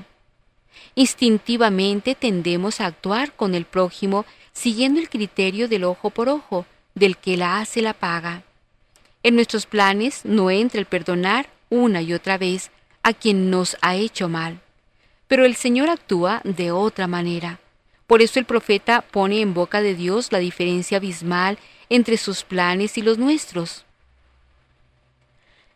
[0.95, 7.17] Instintivamente tendemos a actuar con el prójimo siguiendo el criterio del ojo por ojo, del
[7.17, 8.43] que la hace la paga.
[9.25, 12.69] En nuestros planes no entra el perdonar una y otra vez
[13.01, 14.61] a quien nos ha hecho mal.
[15.27, 17.59] Pero el Señor actúa de otra manera.
[18.05, 21.57] Por eso el profeta pone en boca de Dios la diferencia abismal
[21.89, 23.85] entre sus planes y los nuestros.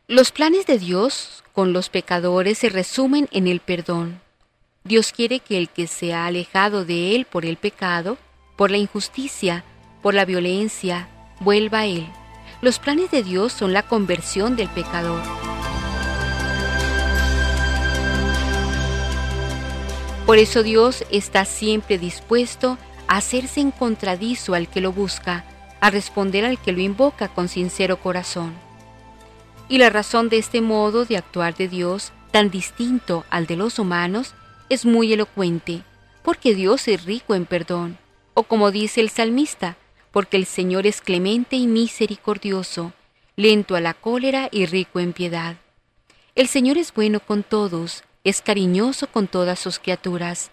[0.07, 4.21] Los planes de Dios con los pecadores se resumen en el perdón.
[4.83, 8.19] Dios quiere que el que se ha alejado de Él por el pecado,
[8.55, 9.63] por la injusticia,
[10.03, 12.07] por la violencia, vuelva a Él.
[12.62, 15.22] Los planes de Dios son la conversión del pecador.
[20.26, 25.45] Por eso Dios está siempre dispuesto a hacerse encontradizo al que lo busca,
[25.80, 28.53] a responder al que lo invoca con sincero corazón.
[29.70, 33.80] Y la razón de este modo de actuar de Dios, tan distinto al de los
[33.80, 34.34] humanos,
[34.68, 35.84] es muy elocuente,
[36.24, 37.97] porque Dios es rico en perdón,
[38.34, 39.78] o como dice el salmista,
[40.12, 42.93] porque el Señor es clemente y misericordioso,
[43.36, 45.57] lento a la cólera y rico en piedad.
[46.36, 50.51] El Señor es bueno con todos, es cariñoso con todas sus criaturas.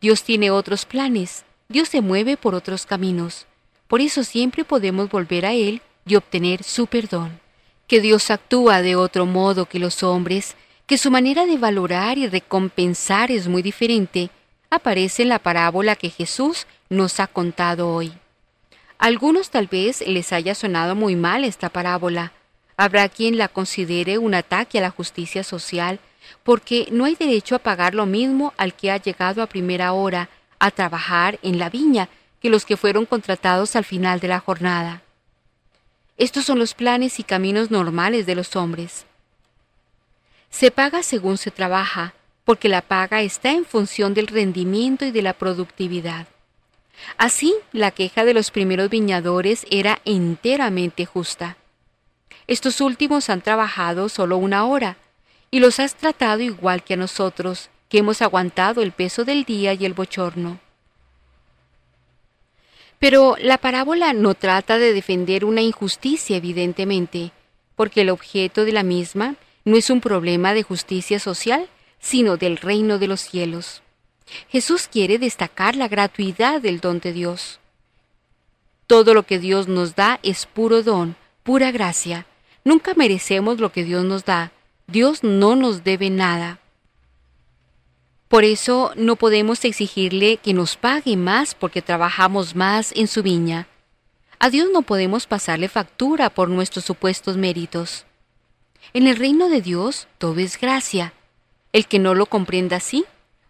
[0.00, 3.46] Dios tiene otros planes, Dios se mueve por otros caminos.
[3.88, 7.40] Por eso siempre podemos volver a Él y obtener su perdón.
[7.86, 12.26] Que Dios actúa de otro modo que los hombres, que su manera de valorar y
[12.26, 14.30] recompensar es muy diferente,
[14.70, 18.12] aparece en la parábola que Jesús nos ha contado hoy
[18.98, 22.32] algunos tal vez les haya sonado muy mal esta parábola.
[22.76, 26.00] Habrá quien la considere un ataque a la justicia social,
[26.42, 30.28] porque no hay derecho a pagar lo mismo al que ha llegado a primera hora
[30.58, 32.08] a trabajar en la viña
[32.40, 35.02] que los que fueron contratados al final de la jornada.
[36.18, 39.04] Estos son los planes y caminos normales de los hombres.
[40.48, 45.22] Se paga según se trabaja, porque la paga está en función del rendimiento y de
[45.22, 46.26] la productividad.
[47.18, 51.56] Así, la queja de los primeros viñadores era enteramente justa.
[52.46, 54.96] Estos últimos han trabajado solo una hora,
[55.50, 59.72] y los has tratado igual que a nosotros, que hemos aguantado el peso del día
[59.74, 60.60] y el bochorno.
[62.98, 67.32] Pero la parábola no trata de defender una injusticia, evidentemente,
[67.74, 71.68] porque el objeto de la misma no es un problema de justicia social,
[71.98, 73.82] sino del reino de los cielos.
[74.48, 77.60] Jesús quiere destacar la gratuidad del don de Dios.
[78.86, 82.26] Todo lo que Dios nos da es puro don, pura gracia.
[82.64, 84.52] Nunca merecemos lo que Dios nos da.
[84.86, 86.60] Dios no nos debe nada.
[88.28, 93.68] Por eso no podemos exigirle que nos pague más porque trabajamos más en su viña.
[94.38, 98.04] A Dios no podemos pasarle factura por nuestros supuestos méritos.
[98.92, 101.12] En el reino de Dios todo es gracia,
[101.72, 103.04] El que no lo comprenda así,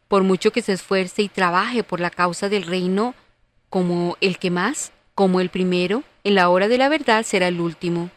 [0.09, 3.15] por mucho que se esfuerce y trabaje por la causa del reino,
[3.69, 7.61] como el que más, como el primero, en la hora de la verdad será el
[7.61, 8.11] último.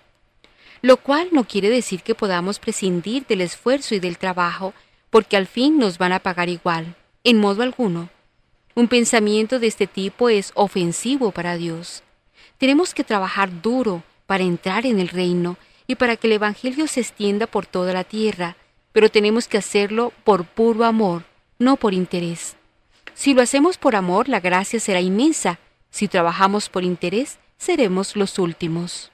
[0.81, 4.73] Lo cual no quiere decir que podamos prescindir del esfuerzo y del trabajo,
[5.09, 8.09] porque al fin nos van a pagar igual, en modo alguno.
[8.75, 12.03] Un pensamiento de este tipo es ofensivo para Dios.
[12.57, 17.01] Tenemos que trabajar duro para entrar en el reino y para que el Evangelio se
[17.01, 18.55] extienda por toda la tierra,
[18.91, 21.23] pero tenemos que hacerlo por puro amor,
[21.59, 22.55] no por interés.
[23.13, 25.59] Si lo hacemos por amor, la gracia será inmensa.
[25.91, 29.11] Si trabajamos por interés, seremos los últimos.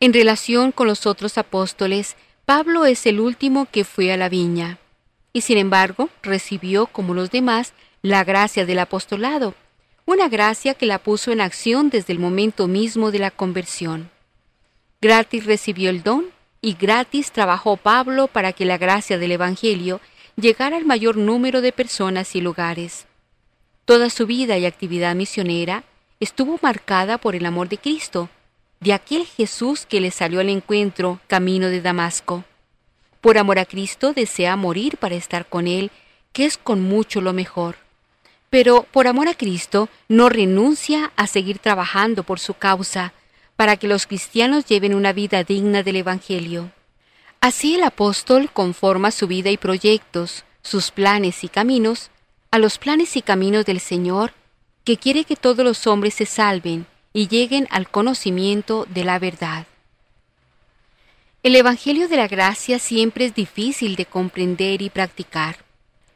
[0.00, 2.16] En relación con los otros apóstoles,
[2.46, 4.78] Pablo es el último que fue a la viña,
[5.32, 9.54] y sin embargo recibió, como los demás, la gracia del apostolado,
[10.06, 14.10] una gracia que la puso en acción desde el momento mismo de la conversión.
[15.00, 16.26] Gratis recibió el don
[16.60, 20.00] y gratis trabajó Pablo para que la gracia del Evangelio
[20.36, 23.06] llegara al mayor número de personas y lugares.
[23.84, 25.84] Toda su vida y actividad misionera
[26.20, 28.28] estuvo marcada por el amor de Cristo,
[28.80, 32.44] de aquel Jesús que le salió al encuentro camino de Damasco.
[33.20, 35.90] Por amor a Cristo desea morir para estar con Él,
[36.32, 37.76] que es con mucho lo mejor.
[38.50, 43.12] Pero por amor a Cristo no renuncia a seguir trabajando por su causa,
[43.56, 46.70] para que los cristianos lleven una vida digna del Evangelio.
[47.44, 52.10] Así el apóstol conforma su vida y proyectos, sus planes y caminos,
[52.50, 54.32] a los planes y caminos del Señor,
[54.82, 59.66] que quiere que todos los hombres se salven y lleguen al conocimiento de la verdad.
[61.42, 65.58] El Evangelio de la Gracia siempre es difícil de comprender y practicar.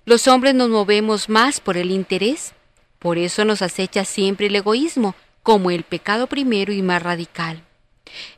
[0.07, 2.55] Los hombres nos movemos más por el interés,
[2.99, 7.63] por eso nos acecha siempre el egoísmo como el pecado primero y más radical.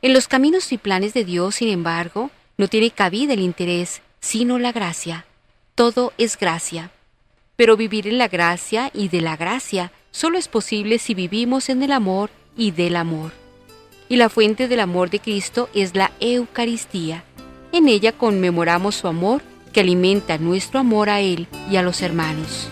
[0.01, 2.31] En los caminos y planes de Dios, sin embargo,
[2.61, 5.25] no tiene cabida el interés, sino la gracia.
[5.73, 6.91] Todo es gracia.
[7.55, 11.81] Pero vivir en la gracia y de la gracia solo es posible si vivimos en
[11.81, 13.31] el amor y del amor.
[14.09, 17.23] Y la fuente del amor de Cristo es la Eucaristía.
[17.71, 19.41] En ella conmemoramos su amor
[19.73, 22.69] que alimenta nuestro amor a Él y a los hermanos.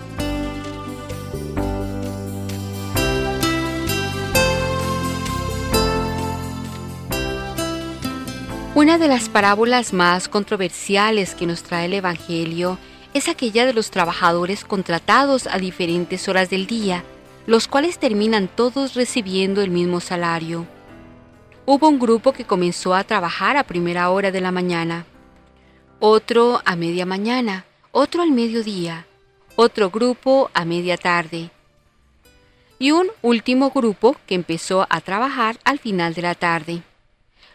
[8.80, 12.78] Una de las parábolas más controversiales que nos trae el Evangelio
[13.14, 17.04] es aquella de los trabajadores contratados a diferentes horas del día,
[17.46, 20.66] los cuales terminan todos recibiendo el mismo salario.
[21.66, 25.06] Hubo un grupo que comenzó a trabajar a primera hora de la mañana,
[26.00, 29.06] otro a media mañana, otro al mediodía,
[29.58, 31.52] otro grupo a media tarde
[32.80, 36.82] y un último grupo que empezó a trabajar al final de la tarde.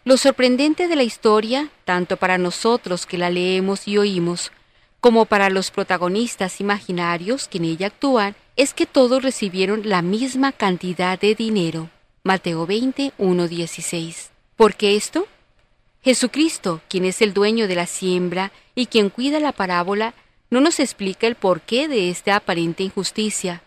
[0.06, 4.52] Lo sorprendente de la historia, tanto para nosotros que la leemos y oímos,
[5.00, 10.52] como para los protagonistas imaginarios que en ella actúan, es que todos recibieron la misma
[10.52, 11.88] cantidad de dinero.
[12.22, 14.30] Mateo 20, 1, 16.
[14.56, 15.26] ¿Por qué esto?
[16.02, 20.12] Jesucristo, quien es el dueño de la siembra y quien cuida la parábola,
[20.50, 23.62] no nos explica el porqué de esta aparente injusticia.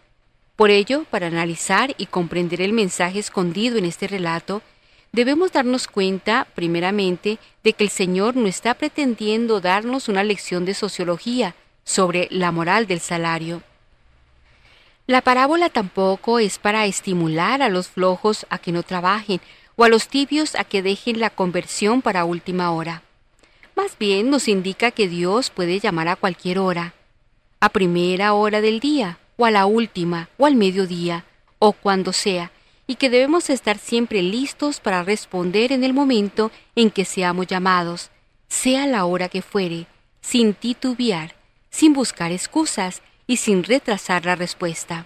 [0.56, 4.62] Por ello, para analizar y comprender el mensaje escondido en este relato,
[5.18, 10.76] debemos darnos cuenta, primeramente, de que el Señor no está pretendiendo darnos una lección de
[10.76, 13.64] sociología sobre la moral del salario.
[15.08, 19.42] La parábola tampoco es para estimular a los flojos a que no trabajen
[19.76, 23.02] o a los tibios a que dejen la conversión para última hora.
[23.76, 26.94] Más bien nos indica que Dios puede llamar a cualquier hora,
[27.60, 31.26] a primera hora del día, o a la última, o al mediodía,
[31.58, 32.52] o cuando sea,
[32.88, 38.10] y que debemos estar siempre listos para responder en el momento en que seamos llamados,
[38.48, 39.88] sea la hora que fuere,
[40.22, 41.36] sin titubear,
[41.70, 45.06] sin buscar excusas y sin retrasar la respuesta.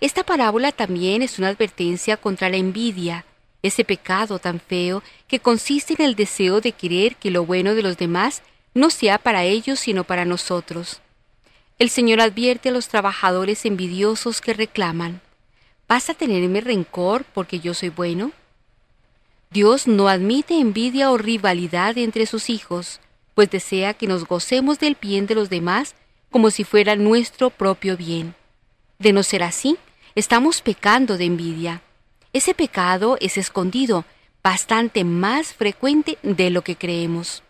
[0.00, 3.26] Esta parábola también es una advertencia contra la envidia,
[3.62, 7.82] ese pecado tan feo que consiste en el deseo de querer que lo bueno de
[7.82, 11.02] los demás no sea para ellos sino para nosotros.
[11.78, 15.20] El Señor advierte a los trabajadores envidiosos que reclaman,
[15.90, 18.30] ¿Vas a tenerme rencor porque yo soy bueno?
[19.50, 23.00] Dios no admite envidia o rivalidad entre sus hijos,
[23.34, 25.96] pues desea que nos gocemos del bien de los demás
[26.30, 28.36] como si fuera nuestro propio bien.
[29.00, 29.78] De no ser así,
[30.14, 31.82] estamos pecando de envidia.
[32.32, 34.04] Ese pecado es escondido,
[34.44, 37.42] bastante más frecuente de lo que creemos.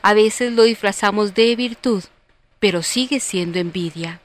[0.00, 2.02] A veces lo disfrazamos de virtud,
[2.60, 4.22] pero sigue siendo envidia.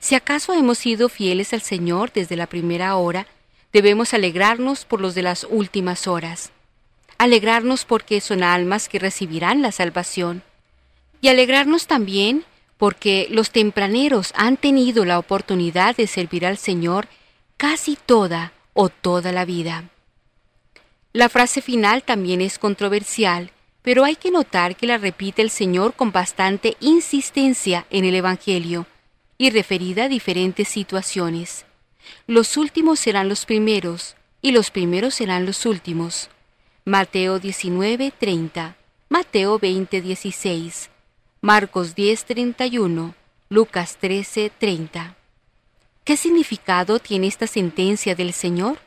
[0.00, 3.26] Si acaso hemos sido fieles al Señor desde la primera hora,
[3.72, 6.52] debemos alegrarnos por los de las últimas horas.
[7.18, 10.42] Alegrarnos porque son almas que recibirán la salvación.
[11.20, 12.44] y alegrarnos también
[12.76, 17.08] porque los tempraneros han tenido la oportunidad de servir al Señor
[17.56, 19.84] casi toda o toda la vida.
[21.14, 25.94] La frase final también es controversial, pero hay que notar que la repite el Señor
[25.94, 28.86] con bastante insistencia en el Evangelio
[29.38, 31.64] y referida a diferentes situaciones.
[32.26, 36.28] Los últimos serán los primeros y los primeros serán los últimos.
[36.84, 38.76] Mateo 19:30,
[39.08, 40.90] Mateo 20:16,
[41.40, 43.14] Marcos 10:31,
[43.48, 45.16] Lucas 13:30.
[46.04, 48.78] ¿Qué significado tiene esta sentencia del Señor?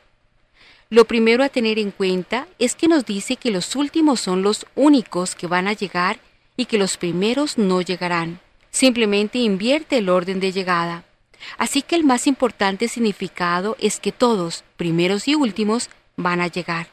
[0.90, 4.64] Lo primero a tener en cuenta es que nos dice que los últimos son los
[4.74, 6.20] únicos que van a llegar
[6.56, 8.40] y que los primeros no llegarán.
[8.78, 11.02] Simplemente invierte el orden de llegada.
[11.56, 16.86] Así que el más importante significado es que todos, primeros y últimos, van a llegar.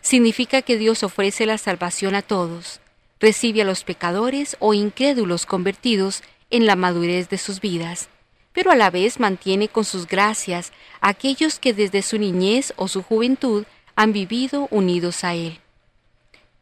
[0.00, 2.80] Significa que Dios ofrece la salvación a todos,
[3.20, 8.08] recibe a los pecadores o incrédulos convertidos en la madurez de sus vidas,
[8.54, 10.72] pero a la vez mantiene con sus gracias
[11.02, 13.66] a aquellos que desde su niñez o su juventud
[13.96, 15.60] han vivido unidos a Él.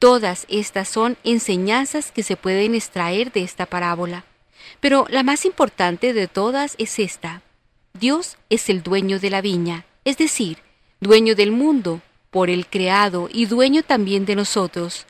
[0.00, 4.24] Todas estas son enseñanzas que se pueden extraer de esta parábola.
[4.80, 7.42] Pero la más importante de todas es esta.
[7.94, 10.58] Dios es el dueño de la viña, es decir,
[11.00, 12.00] dueño del mundo,
[12.30, 15.06] por el creado y dueño también de nosotros.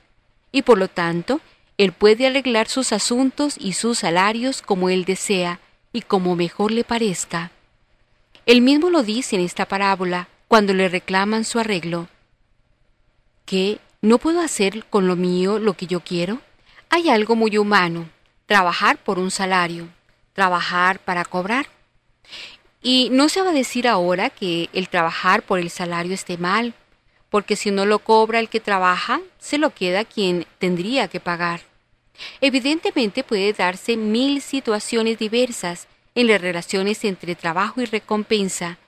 [0.52, 1.40] Y por lo tanto,
[1.78, 5.60] Él puede arreglar sus asuntos y sus salarios como Él desea
[5.92, 7.50] y como mejor le parezca.
[8.46, 12.08] Él mismo lo dice en esta parábola cuando le reclaman su arreglo.
[13.44, 13.80] ¿Qué?
[14.02, 16.40] ¿No puedo hacer con lo mío lo que yo quiero?
[16.90, 18.08] Hay algo muy humano,
[18.46, 19.88] trabajar por un salario,
[20.32, 21.66] trabajar para cobrar.
[22.82, 26.74] Y no se va a decir ahora que el trabajar por el salario esté mal,
[27.30, 31.62] porque si no lo cobra el que trabaja, se lo queda quien tendría que pagar.
[32.40, 38.78] Evidentemente puede darse mil situaciones diversas en las relaciones entre trabajo y recompensa,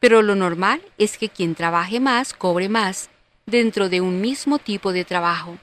[0.00, 3.08] pero lo normal es que quien trabaje más cobre más
[3.46, 5.56] dentro de un mismo tipo de trabajo.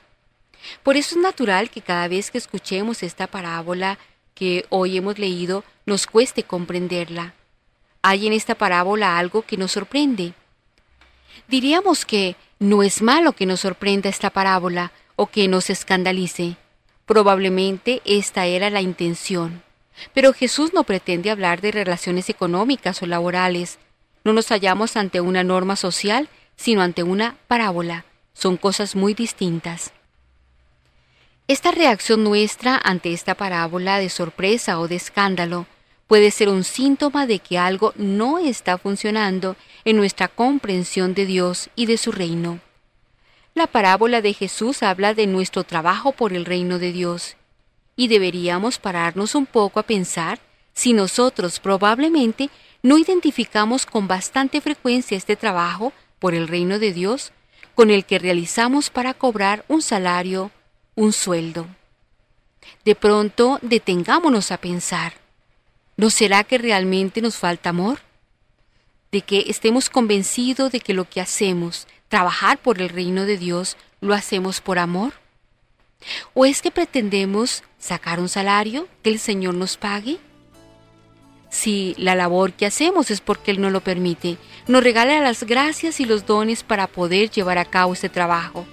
[0.83, 3.97] Por eso es natural que cada vez que escuchemos esta parábola
[4.33, 7.33] que hoy hemos leído nos cueste comprenderla.
[8.01, 10.33] Hay en esta parábola algo que nos sorprende.
[11.47, 16.57] Diríamos que no es malo que nos sorprenda esta parábola o que nos escandalice.
[17.05, 19.63] Probablemente esta era la intención.
[20.13, 23.77] Pero Jesús no pretende hablar de relaciones económicas o laborales.
[24.23, 28.05] No nos hallamos ante una norma social, sino ante una parábola.
[28.33, 29.93] Son cosas muy distintas.
[31.47, 35.67] Esta reacción nuestra ante esta parábola de sorpresa o de escándalo
[36.07, 41.69] puede ser un síntoma de que algo no está funcionando en nuestra comprensión de Dios
[41.75, 42.61] y de su reino.
[43.55, 47.35] La parábola de Jesús habla de nuestro trabajo por el reino de Dios,
[47.97, 50.39] y deberíamos pararnos un poco a pensar
[50.73, 52.49] si nosotros probablemente
[52.81, 57.33] no identificamos con bastante frecuencia este trabajo por el reino de Dios
[57.75, 60.51] con el que realizamos para cobrar un salario
[60.95, 61.67] un sueldo.
[62.85, 65.13] De pronto detengámonos a pensar,
[65.97, 67.99] ¿no será que realmente nos falta amor?
[69.11, 73.77] ¿De que estemos convencidos de que lo que hacemos, trabajar por el reino de Dios,
[74.01, 75.13] lo hacemos por amor?
[76.33, 80.17] ¿O es que pretendemos sacar un salario que el Señor nos pague?
[81.49, 84.37] Si la labor que hacemos es porque Él nos lo permite,
[84.67, 88.65] nos regala las gracias y los dones para poder llevar a cabo este trabajo.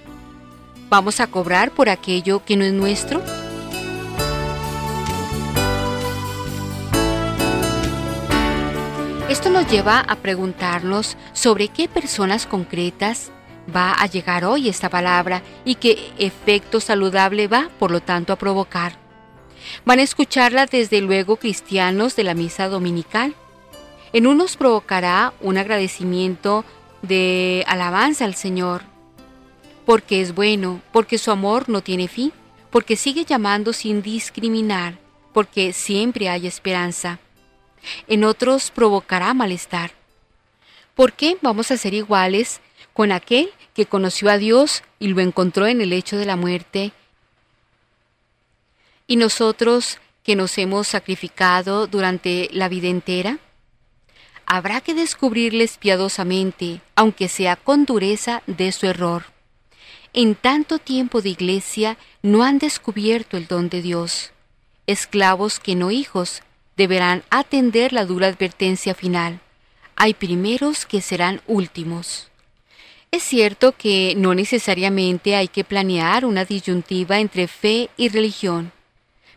[0.91, 3.21] ¿Vamos a cobrar por aquello que no es nuestro?
[9.29, 13.31] Esto nos lleva a preguntarnos sobre qué personas concretas
[13.73, 18.35] va a llegar hoy esta palabra y qué efecto saludable va, por lo tanto, a
[18.35, 18.97] provocar.
[19.85, 23.33] Van a escucharla desde luego cristianos de la misa dominical.
[24.11, 26.65] En unos provocará un agradecimiento
[27.01, 28.90] de alabanza al Señor,
[29.85, 32.31] porque es bueno, porque su amor no tiene fin,
[32.69, 34.97] porque sigue llamando sin discriminar,
[35.33, 37.19] porque siempre hay esperanza.
[38.07, 39.91] En otros provocará malestar.
[40.95, 42.61] ¿Por qué vamos a ser iguales
[42.93, 46.91] con aquel que conoció a Dios y lo encontró en el hecho de la muerte?
[49.07, 53.39] ¿Y nosotros que nos hemos sacrificado durante la vida entera?
[54.45, 59.30] Habrá que descubrirles piadosamente, aunque sea con dureza de su error
[60.13, 64.31] en tanto tiempo de iglesia no han descubierto el don de Dios.
[64.87, 66.41] Esclavos que no hijos
[66.75, 69.39] deberán atender la dura advertencia final.
[69.95, 72.29] Hay primeros que serán últimos.
[73.11, 78.71] Es cierto que no necesariamente hay que planear una disyuntiva entre fe y religión,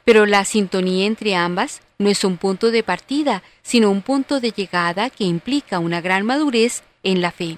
[0.05, 4.51] Pero la sintonía entre ambas no es un punto de partida, sino un punto de
[4.51, 7.57] llegada que implica una gran madurez en la fe.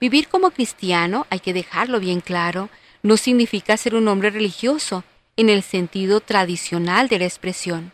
[0.00, 2.68] Vivir como cristiano, hay que dejarlo bien claro,
[3.02, 5.04] no significa ser un hombre religioso
[5.36, 7.92] en el sentido tradicional de la expresión.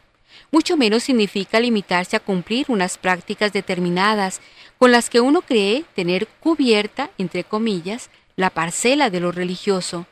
[0.50, 4.40] Mucho menos significa limitarse a cumplir unas prácticas determinadas
[4.78, 10.06] con las que uno cree tener cubierta, entre comillas, la parcela de lo religioso.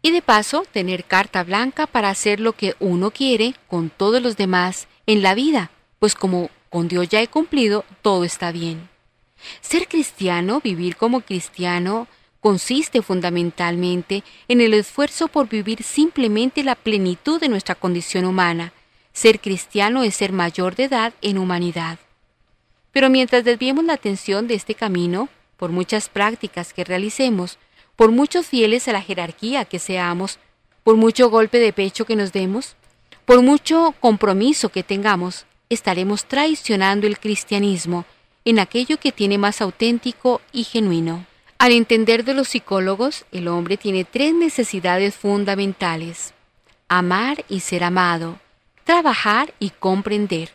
[0.00, 4.36] Y de paso, tener carta blanca para hacer lo que uno quiere con todos los
[4.36, 8.91] demás en la vida, pues como con Dios ya he cumplido, todo está bien.
[9.60, 12.08] Ser cristiano, vivir como cristiano,
[12.40, 18.72] consiste fundamentalmente en el esfuerzo por vivir simplemente la plenitud de nuestra condición humana.
[19.12, 21.98] Ser cristiano es ser mayor de edad en humanidad.
[22.90, 27.58] Pero mientras desviemos la atención de este camino, por muchas prácticas que realicemos,
[27.94, 30.40] por muchos fieles a la jerarquía que seamos,
[30.82, 32.74] por mucho golpe de pecho que nos demos,
[33.24, 38.04] por mucho compromiso que tengamos, estaremos traicionando el cristianismo
[38.44, 41.26] en aquello que tiene más auténtico y genuino.
[41.58, 46.34] Al entender de los psicólogos, el hombre tiene tres necesidades fundamentales.
[46.88, 48.40] Amar y ser amado,
[48.84, 50.50] trabajar y comprender.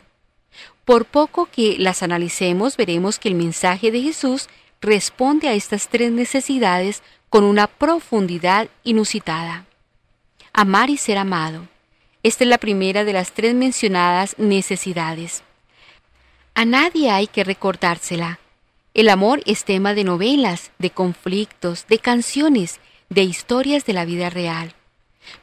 [0.84, 4.48] Por poco que las analicemos, veremos que el mensaje de Jesús
[4.80, 9.66] responde a estas tres necesidades con una profundidad inusitada.
[10.52, 11.68] Amar y ser amado.
[12.22, 15.42] Esta es la primera de las tres mencionadas necesidades.
[16.58, 18.40] A nadie hay que recordársela.
[18.92, 22.80] El amor es tema de novelas, de conflictos, de canciones,
[23.10, 24.74] de historias de la vida real.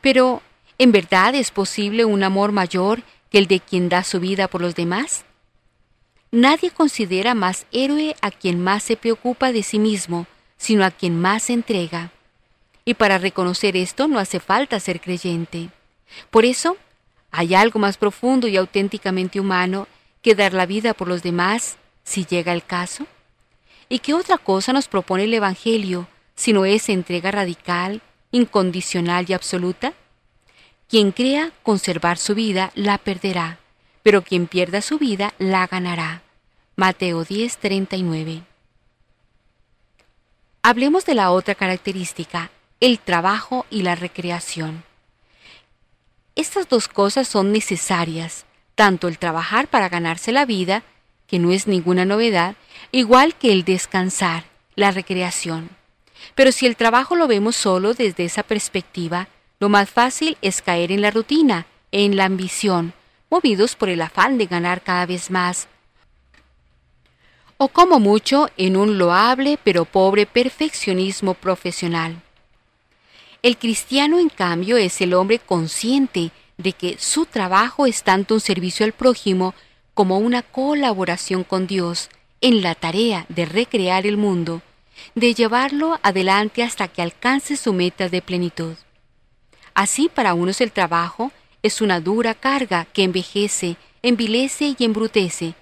[0.01, 0.41] Pero,
[0.77, 3.01] ¿en verdad es posible un amor mayor
[3.31, 5.23] que el de quien da su vida por los demás?
[6.31, 11.17] Nadie considera más héroe a quien más se preocupa de sí mismo, sino a quien
[11.17, 12.11] más se entrega.
[12.83, 15.69] Y para reconocer esto no hace falta ser creyente.
[16.29, 16.75] Por eso,
[17.31, 19.87] hay algo más profundo y auténticamente humano
[20.25, 23.05] que dar la vida por los demás, si llega el caso.
[23.89, 28.01] ¿Y qué otra cosa nos propone el Evangelio, sino esa entrega radical,
[28.31, 29.93] incondicional y absoluta?
[30.89, 33.59] Quien crea conservar su vida la perderá,
[34.01, 36.23] pero quien pierda su vida la ganará.
[36.75, 38.41] Mateo 10:39.
[40.63, 42.49] Hablemos de la otra característica,
[42.79, 44.85] el trabajo y la recreación.
[46.33, 50.83] Estas dos cosas son necesarias, tanto el trabajar para ganarse la vida,
[51.27, 52.55] que no es ninguna novedad,
[52.91, 54.43] igual que el descansar,
[54.75, 55.69] la recreación.
[56.35, 59.27] Pero si el trabajo lo vemos solo desde esa perspectiva,
[59.59, 62.93] lo más fácil es caer en la rutina, en la ambición,
[63.29, 65.67] movidos por el afán de ganar cada vez más,
[67.57, 72.21] o como mucho en un loable pero pobre perfeccionismo profesional.
[73.41, 78.39] El cristiano, en cambio, es el hombre consciente de que su trabajo es tanto un
[78.39, 79.53] servicio al prójimo
[79.93, 82.09] como una colaboración con Dios
[82.41, 84.61] en la tarea de recrear el mundo,
[85.15, 88.75] de llevarlo adelante hasta que alcance su meta de plenitud.
[89.73, 91.31] Así para unos el trabajo
[91.63, 95.55] es una dura carga que envejece, envilece y embrutece,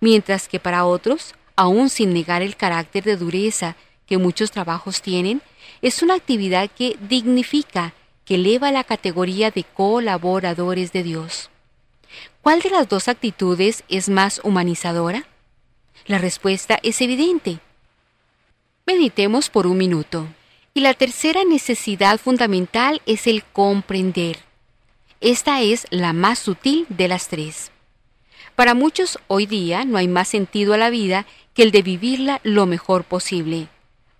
[0.00, 3.76] mientras que para otros, aun sin negar el carácter de dureza
[4.06, 5.42] que muchos trabajos tienen,
[5.82, 7.92] es una actividad que dignifica
[8.30, 11.50] que eleva la categoría de colaboradores de Dios.
[12.42, 15.26] ¿Cuál de las dos actitudes es más humanizadora?
[16.06, 17.58] La respuesta es evidente.
[18.86, 20.28] Meditemos por un minuto.
[20.74, 24.38] Y la tercera necesidad fundamental es el comprender.
[25.20, 27.72] Esta es la más sutil de las tres.
[28.54, 32.40] Para muchos hoy día no hay más sentido a la vida que el de vivirla
[32.44, 33.66] lo mejor posible.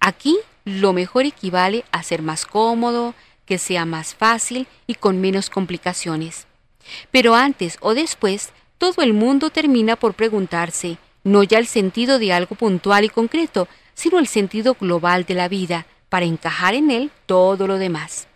[0.00, 3.14] Aquí lo mejor equivale a ser más cómodo,
[3.50, 6.46] que sea más fácil y con menos complicaciones.
[7.10, 12.32] Pero antes o después, todo el mundo termina por preguntarse, no ya el sentido de
[12.32, 17.10] algo puntual y concreto, sino el sentido global de la vida, para encajar en él
[17.26, 18.28] todo lo demás.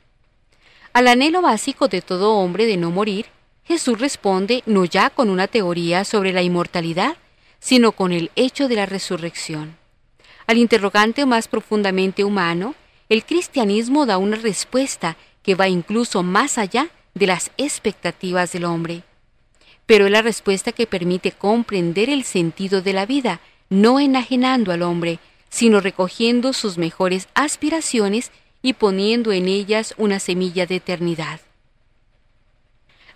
[0.92, 3.26] Al anhelo básico de todo hombre de no morir,
[3.62, 7.16] Jesús responde no ya con una teoría sobre la inmortalidad,
[7.60, 9.76] sino con el hecho de la resurrección.
[10.48, 12.74] Al interrogante más profundamente humano,
[13.08, 19.02] el cristianismo da una respuesta que va incluso más allá de las expectativas del hombre.
[19.86, 24.82] Pero es la respuesta que permite comprender el sentido de la vida, no enajenando al
[24.82, 25.18] hombre,
[25.50, 28.32] sino recogiendo sus mejores aspiraciones
[28.62, 31.40] y poniendo en ellas una semilla de eternidad.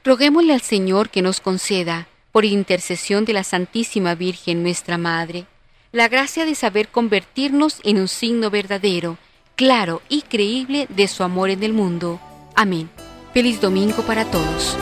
[0.05, 5.47] Roguémosle al Señor que nos conceda, por intercesión de la Santísima Virgen nuestra Madre,
[5.91, 9.17] la gracia de saber convertirnos en un signo verdadero,
[9.59, 12.21] claro y creíble de su amor en el mundo.
[12.55, 12.89] Amén.
[13.35, 14.77] Feliz domingo para todos.